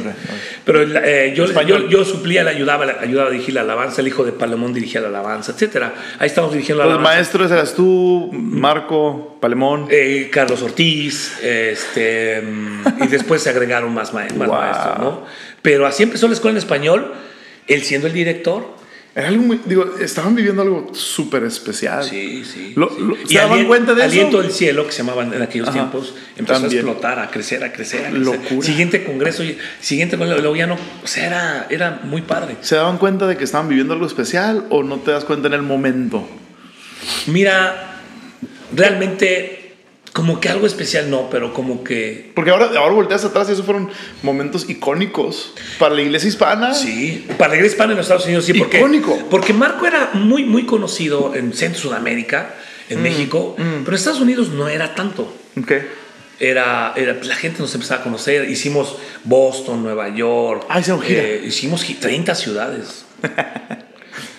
[0.64, 4.08] Pero eh, yo, yo, yo suplía, le ayudaba, le ayudaba a dirigir la alabanza, el
[4.08, 5.94] hijo de Palemón dirigía la alabanza, etcétera.
[6.18, 7.16] Ahí estamos dirigiendo la Los alabanza.
[7.16, 9.86] maestros eras tú, Marco, Palemón.
[9.90, 14.56] Eh, Carlos Ortiz, este, mm, y después se agregaron más, ma- más Wow.
[14.58, 15.24] maestros, ¿no?
[15.62, 17.12] Pero así empezó la escuela en español,
[17.68, 18.79] él siendo el director.
[19.14, 19.61] Era algo muy.
[19.64, 22.04] Digo, estaban viviendo algo súper especial.
[22.04, 22.72] Sí, sí.
[22.76, 22.96] Lo- sí.
[23.00, 24.11] lo- ¿se daban alien- cuenta de eso?
[24.12, 25.76] Aliento del Cielo, que se llamaban en aquellos Ajá.
[25.78, 26.84] tiempos, empezó También.
[26.86, 28.22] a explotar, a crecer, a crecer, a crecer.
[28.24, 28.62] Locura.
[28.66, 29.42] Siguiente congreso,
[29.80, 32.56] siguiente congreso, luego ya no, o sea, era, era muy padre.
[32.61, 35.54] ¿Se daban cuenta de que estaban viviendo algo especial o no te das cuenta en
[35.54, 36.28] el momento?
[37.26, 37.96] Mira,
[38.74, 39.59] realmente,
[40.12, 43.64] como que algo especial no, pero como que Porque ahora, ahora volteas atrás y esos
[43.64, 43.90] fueron
[44.22, 46.74] momentos icónicos para la iglesia hispana.
[46.74, 49.16] Sí, para la iglesia hispana en los Estados Unidos sí, porque, Icónico.
[49.30, 52.54] porque Marco era muy, muy conocido en Centro Sudamérica,
[52.88, 55.32] en Mm, México, pero en Estados Unidos no era tanto.
[55.61, 55.72] Ok.
[56.40, 58.48] Era, era, la gente nos empezaba a conocer.
[58.50, 60.64] Hicimos Boston, Nueva York.
[60.70, 61.20] Ah, hicieron gira.
[61.22, 63.04] eh, hicimos gi- 30 ciudades.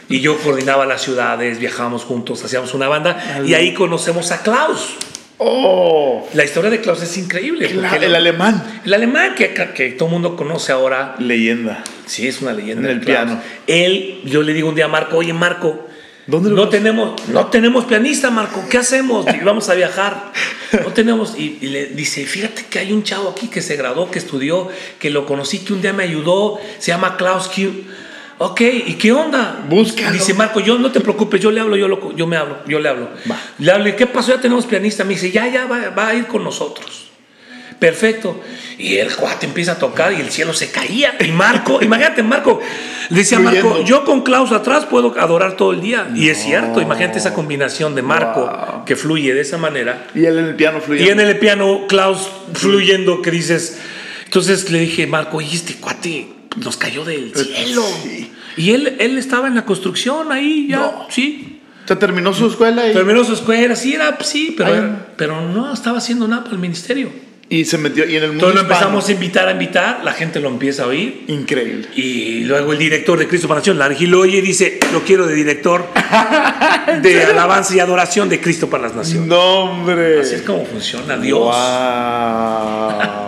[0.10, 3.44] y yo coordinaba las ciudades, viajábamos juntos, hacíamos una banda.
[3.46, 4.96] Y ahí conocemos a Klaus.
[5.44, 7.68] Oh, La historia de Klaus es increíble.
[7.74, 8.82] la- el alemán.
[8.86, 11.16] el alemán que, que todo el mundo conoce ahora.
[11.18, 11.84] Leyenda.
[12.06, 12.88] Sí, es una leyenda.
[12.92, 13.26] En el Klaus.
[13.26, 13.42] piano.
[13.66, 15.88] Él, yo le digo un día a Marco, oye Marco,
[16.28, 19.26] ¿Dónde lo no tenemos, no tenemos pianista, Marco, ¿qué hacemos?
[19.44, 20.32] Vamos a viajar.
[20.72, 21.38] No tenemos.
[21.38, 24.70] Y, y le dice, fíjate que hay un chavo aquí que se graduó, que estudió,
[25.00, 27.84] que lo conocí, que un día me ayudó, se llama Klaus Q.
[28.44, 29.64] Ok, ¿y qué onda?
[29.70, 30.14] Búscalo.
[30.14, 32.80] Dice Marco, yo no te preocupes, yo le hablo, yo, lo, yo me hablo, yo
[32.80, 33.10] le hablo.
[33.30, 33.38] Va.
[33.60, 34.34] Le hablo, ¿y qué pasó?
[34.34, 35.04] Ya tenemos pianista.
[35.04, 37.12] Me dice, ya, ya, va, va a ir con nosotros.
[37.78, 38.42] Perfecto.
[38.80, 41.18] Y el cuate empieza a tocar y el cielo se caía.
[41.20, 42.60] Y Marco, imagínate, Marco,
[43.10, 43.86] le decía a Marco, Fluyendo.
[43.88, 46.10] yo con Klaus atrás puedo adorar todo el día.
[46.16, 48.86] Y es cierto, imagínate esa combinación de Marco Wow.
[48.86, 50.08] que fluye de esa manera.
[50.16, 51.10] Y él en el piano fluyendo.
[51.10, 53.80] Y en el piano, Klaus fluyendo, que dices.
[54.26, 56.28] Entonces le dije, Marco, oye, este cuate
[56.58, 57.84] nos cayó del cielo.
[58.04, 58.32] Sí.
[58.58, 61.08] Y él, él estaba en la construcción ahí, ya, No.
[61.10, 61.58] sí.
[61.84, 65.74] O sea, terminó su escuela y, Terminó su escuela, sí, era, sí, pero, pero no
[65.74, 67.10] estaba haciendo nada para el ministerio.
[67.50, 68.06] y se metió.
[68.08, 68.76] Y en el mundo Entonces lo hispano.
[68.80, 71.26] empezamos a invitar a invitar, la gente lo empieza a oír.
[71.28, 71.88] Increíble.
[71.96, 75.26] Y luego el director de Cristo para Nación, Larry lo oye y dice, lo quiero
[75.28, 75.86] de director
[77.02, 79.28] de alabanza y adoración de Cristo para las Naciones.
[79.28, 80.22] No, hombre.
[80.22, 81.40] Así es como funciona Dios.
[81.40, 83.21] Wow.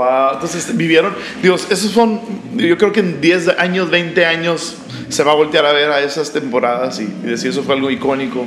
[0.00, 0.34] Wow.
[0.34, 1.14] Entonces vivieron.
[1.42, 2.20] Dios, esos son.
[2.56, 4.76] Yo creo que en 10 años, 20 años
[5.10, 7.90] se va a voltear a ver a esas temporadas y, y decir eso fue algo
[7.90, 8.46] icónico,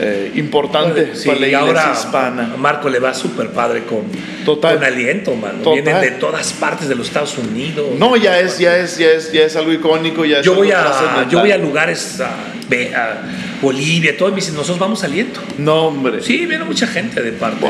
[0.00, 2.50] eh, importante Sí, para la iglesia ahora hispana.
[2.54, 4.02] a Marco le va súper padre con,
[4.44, 4.76] Total.
[4.76, 5.58] con aliento, mano.
[5.62, 5.82] Total.
[5.82, 7.88] Vienen de todas partes de los Estados Unidos.
[7.98, 10.24] No, ya es, ya es, ya es, ya es algo icónico.
[10.24, 13.22] Ya Yo voy, a, yo voy a lugares, a, a
[13.60, 15.40] Bolivia, todo, y me dicen, nosotros vamos a aliento.
[15.58, 16.22] No, hombre.
[16.22, 17.66] Sí, viene mucha gente de parte,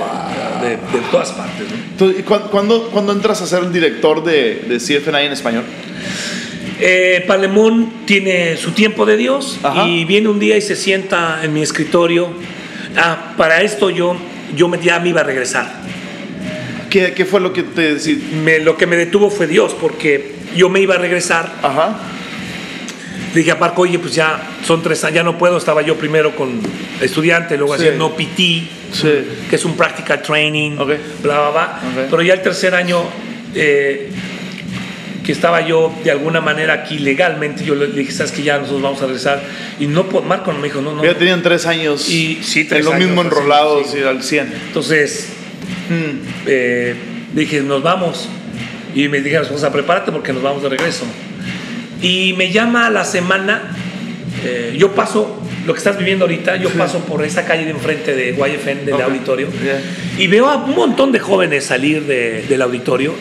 [0.63, 1.67] de, de todas partes.
[1.71, 1.77] ¿no?
[1.93, 5.65] Entonces, ¿y cuán- ¿cuándo, cuándo entras a ser el director de, de CFNI en español?
[6.81, 9.87] Eh, Palemón tiene su tiempo de Dios Ajá.
[9.89, 12.29] y viene un día y se sienta en mi escritorio.
[12.97, 14.17] Ah, para esto yo,
[14.55, 15.69] yo me, ya me iba a regresar.
[16.89, 18.19] ¿Qué, qué fue lo que te decís?
[18.45, 21.53] Me- lo que me detuvo fue Dios, porque yo me iba a regresar.
[21.63, 21.99] Ajá.
[23.35, 25.59] Le dije a Marco, oye, pues ya son tres años, ya no puedo.
[25.59, 26.61] Estaba yo primero con
[27.01, 27.83] estudiante, luego Sí.
[27.83, 28.63] haciendo PT,
[28.93, 29.09] Sí.
[29.51, 30.91] que es un practical training, Ok.
[31.23, 31.81] bla, bla, bla.
[32.05, 32.11] Ok.
[32.11, 33.03] Pero ya el tercer año
[33.55, 34.11] eh,
[35.29, 38.81] que estaba yo de alguna manera aquí legalmente, yo le dije, sabes que ya nosotros
[38.81, 39.43] vamos a regresar.
[39.79, 41.05] Y no, Marco me dijo, no, no.
[41.05, 43.99] Ya tenían tres años Y sí, tres en lo mismo enrolados sí.
[43.99, 44.51] y al 100.
[44.69, 45.29] Entonces
[45.91, 46.27] Mm.
[46.47, 46.95] eh,
[47.35, 48.27] dije, nos vamos.
[48.95, 51.05] Y me dije a mi esposa, prepárate porque nos vamos de regreso.
[52.01, 53.65] Y me llama a la semana,
[54.47, 58.15] eh, yo paso, lo que estás viviendo ahorita, yo paso por esa calle de enfrente
[58.17, 59.01] de YFN, del Ok.
[59.03, 59.81] auditorio, Yeah.
[60.17, 63.13] y veo a un montón de jóvenes salir de- del auditorio.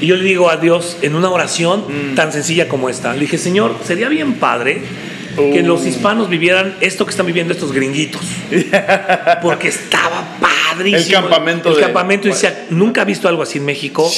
[0.00, 2.14] Y yo le digo a Dios en una oración Mm.
[2.14, 3.12] tan sencilla como esta.
[3.14, 4.82] Le dije, Señor, sería bien padre
[5.36, 8.20] que los hispanos vivieran esto que están viviendo estos gringuitos.
[9.42, 10.96] Porque estaba padrísimo.
[10.98, 12.28] El campamento El de- campamento.
[12.28, 14.08] Y decía, nunca he visto algo así en México.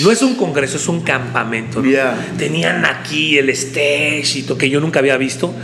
[0.00, 1.80] No es un congreso, es un campamento.
[1.80, 1.88] ¿no?
[1.88, 2.14] Yeah.
[2.36, 5.54] Tenían aquí el stage y todo que yo nunca había visto.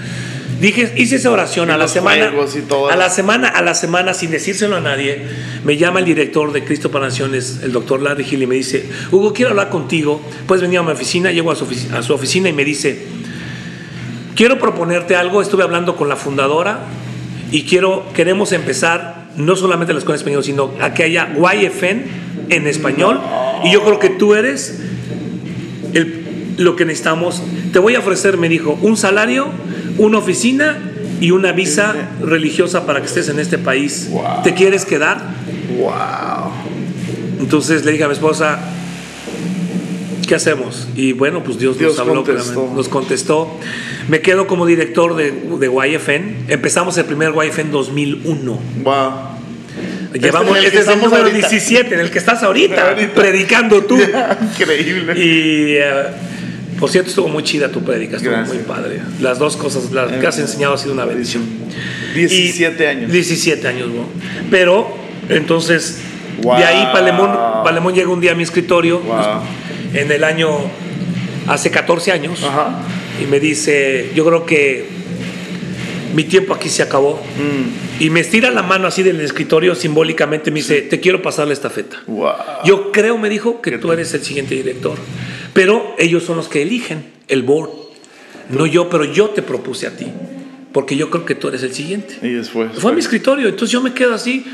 [0.61, 2.27] Dije, hice esa oración a la semana.
[2.93, 5.21] A la semana, a la semana, sin decírselo a nadie,
[5.65, 8.87] me llama el director de Cristo para Naciones, el doctor Larry Hill, y me dice,
[9.11, 10.21] Hugo, quiero hablar contigo.
[10.47, 13.07] Puedes venir a mi oficina, llego a su, ofici- a su oficina y me dice,
[14.37, 16.81] quiero proponerte algo, estuve hablando con la fundadora
[17.51, 22.05] y quiero, queremos empezar no solamente la escuela en español, sino a que haya YFN
[22.51, 23.21] en español.
[23.65, 24.81] Y yo creo que tú eres
[25.93, 26.22] el-
[26.59, 27.43] lo que necesitamos.
[27.73, 29.49] Te voy a ofrecer, me dijo, un salario,
[29.99, 30.79] una oficina
[31.21, 34.09] y una visa religiosa para que estés en este país.
[34.11, 34.43] Wow.
[34.43, 35.19] ¿Te quieres quedar?
[35.79, 36.51] Wow.
[37.41, 38.59] Entonces le dije a mi esposa,
[40.27, 40.89] ¿qué hacemos?
[40.97, 42.73] Y bueno, pues Dios, Dios nos habló, contestó.
[42.75, 43.59] nos contestó.
[44.09, 46.47] Me quedo como director de, de YFN.
[46.49, 48.59] Empezamos el primer YFN 2001.
[48.83, 49.13] Wow.
[50.15, 51.49] Llevamos, este que es el número ahorita.
[51.49, 53.15] 17, en el que estás ahorita, Ahorita.
[53.15, 53.99] predicando tú.
[54.59, 55.15] Increíble.
[55.19, 55.93] Y eh,
[56.83, 58.57] por cierto, estuvo muy chida tu prédica, estuvo Gracias.
[58.57, 59.01] muy padre.
[59.21, 61.45] Las dos cosas, las que has enseñado ha sido una bendición.
[62.13, 63.13] 17 Y- años.
[63.13, 64.05] 17 años, ¿no?
[64.51, 64.93] Pero,
[65.29, 66.01] entonces,
[66.43, 66.57] Wow.
[66.59, 67.31] de ahí Palemón,
[67.63, 69.43] Palemón llega un día a mi escritorio, Wow.
[69.95, 70.49] en el año,
[71.47, 72.81] hace 14 años, Ajá.
[73.23, 74.89] y me dice, yo creo que
[76.17, 77.23] mi tiempo aquí se acabó.
[77.37, 78.03] Mm.
[78.03, 81.53] Y me estira la mano así del escritorio simbólicamente, me dice, te quiero pasar la
[81.53, 82.03] estafeta.
[82.09, 82.33] Wow.
[82.65, 84.97] Yo creo, me dijo, que tú eres el siguiente director.
[85.53, 87.71] Pero ellos son los que eligen, el board.
[88.51, 90.07] No yo, pero yo te propuse a ti.
[90.73, 92.17] Porque yo creo que tú eres el siguiente.
[92.23, 92.71] Y después.
[92.79, 94.45] Fue a mi escritorio, entonces yo me quedo así.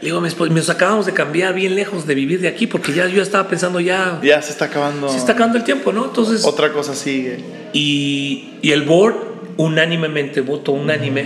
[0.00, 2.66] Le digo a mi esposa, nos acabamos de cambiar bien lejos de vivir de aquí,
[2.66, 5.08] porque ya yo estaba pensando ya, Ya se está acabando.
[5.08, 6.06] se está acabando el tiempo, ¿no?
[6.06, 7.36] Entonces, Otra cosa sigue.
[7.72, 9.14] y, y el board,
[9.58, 11.24] unánimemente, voto unánime,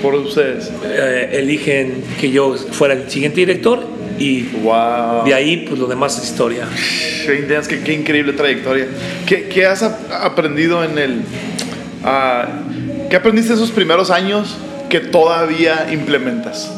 [0.00, 0.70] Por ustedes.
[0.84, 3.80] eh, eligen que yo fuera el siguiente director
[4.18, 5.24] y Wow.
[5.24, 6.66] de ahí, pues lo demás es historia.
[7.26, 8.86] 20 años, qué, qué increíble trayectoria.
[9.26, 11.22] ¿Qué, qué has ap- aprendido en el...
[12.04, 12.46] ah,
[13.10, 14.56] ¿Qué aprendiste esos primeros años
[14.88, 16.70] que todavía implementas?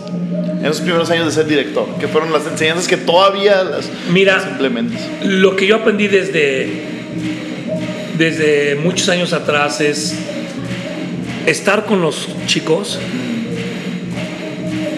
[0.61, 1.87] En esos primeros años de ser director.
[1.99, 4.37] ¿Qué fueron las enseñanzas que todavía las, Mira.
[4.37, 5.01] las implementas?
[5.25, 6.69] Lo que yo aprendí desde,
[8.19, 10.15] desde muchos años atrás es
[11.47, 12.99] estar con los chicos,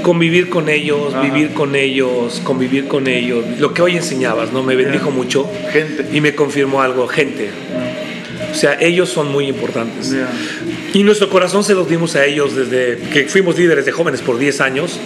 [0.03, 1.23] convivir con ellos, Ajá.
[1.23, 3.45] vivir con ellos, convivir con ellos.
[3.59, 4.63] Lo que hoy enseñabas, ¿no?
[4.63, 5.15] Me bendijo Yeah.
[5.15, 6.07] mucho Gente.
[6.13, 7.49] y me confirmó algo, gente.
[8.51, 10.11] O sea, ellos son muy importantes.
[10.11, 10.29] Ya.
[10.93, 14.39] Y nuestro corazón se los dimos a ellos desde que fuimos líderes de jóvenes por
[14.39, 15.01] 10 años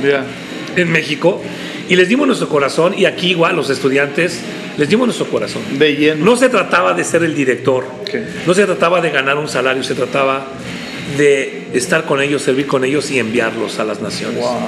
[0.75, 1.41] en México.
[1.89, 4.41] Y les dimos nuestro corazón y aquí igual los estudiantes
[4.77, 5.63] les dimos nuestro corazón.
[5.79, 6.25] De lleno.
[6.25, 8.11] No se trataba de ser el director, Ok.
[8.47, 10.49] no se trataba de ganar un salario, se trataba
[11.17, 14.41] de estar con ellos, servir con ellos y enviarlos a las naciones.
[14.41, 14.59] Wow.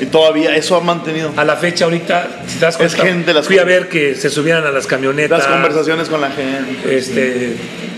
[0.00, 1.32] Y todavía eso ha mantenido.
[1.36, 4.30] A la fecha ahorita, si te das Es gente, las fui a ver que se
[4.30, 5.38] subieran a las camionetas.
[5.38, 6.96] Las conversaciones con la gente.
[6.96, 7.56] Este,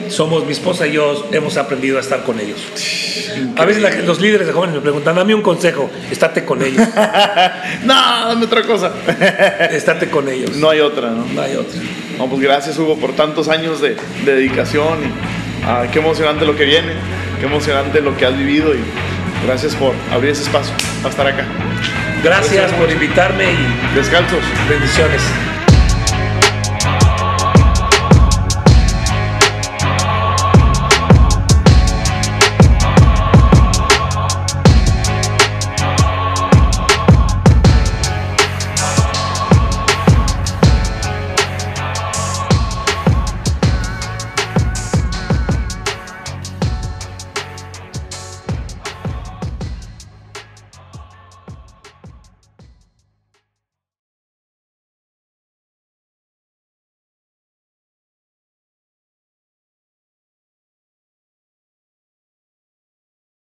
[0.09, 2.59] somos mi esposa y yo hemos aprendido a estar con ellos.
[3.57, 6.85] A veces la- los líderes de jóvenes me preguntan, dame un consejo, estate con ellos,
[7.85, 8.93] no, dame otra cosa.
[9.71, 10.57] estate con ellos.
[10.57, 11.27] no hay otra, ¿no?
[11.33, 11.81] No hay otra.
[12.19, 16.57] No, pues gracias Hugo por tantos años de, de dedicación y ah, qué emocionante lo
[16.57, 16.93] que viene,
[17.41, 18.81] qué emocionante lo que has vivido y
[19.45, 21.45] gracias por abrir ese espacio para estar acá.
[22.23, 24.45] Gracias por invitarme y Descalzos.
[24.69, 25.23] bendiciones.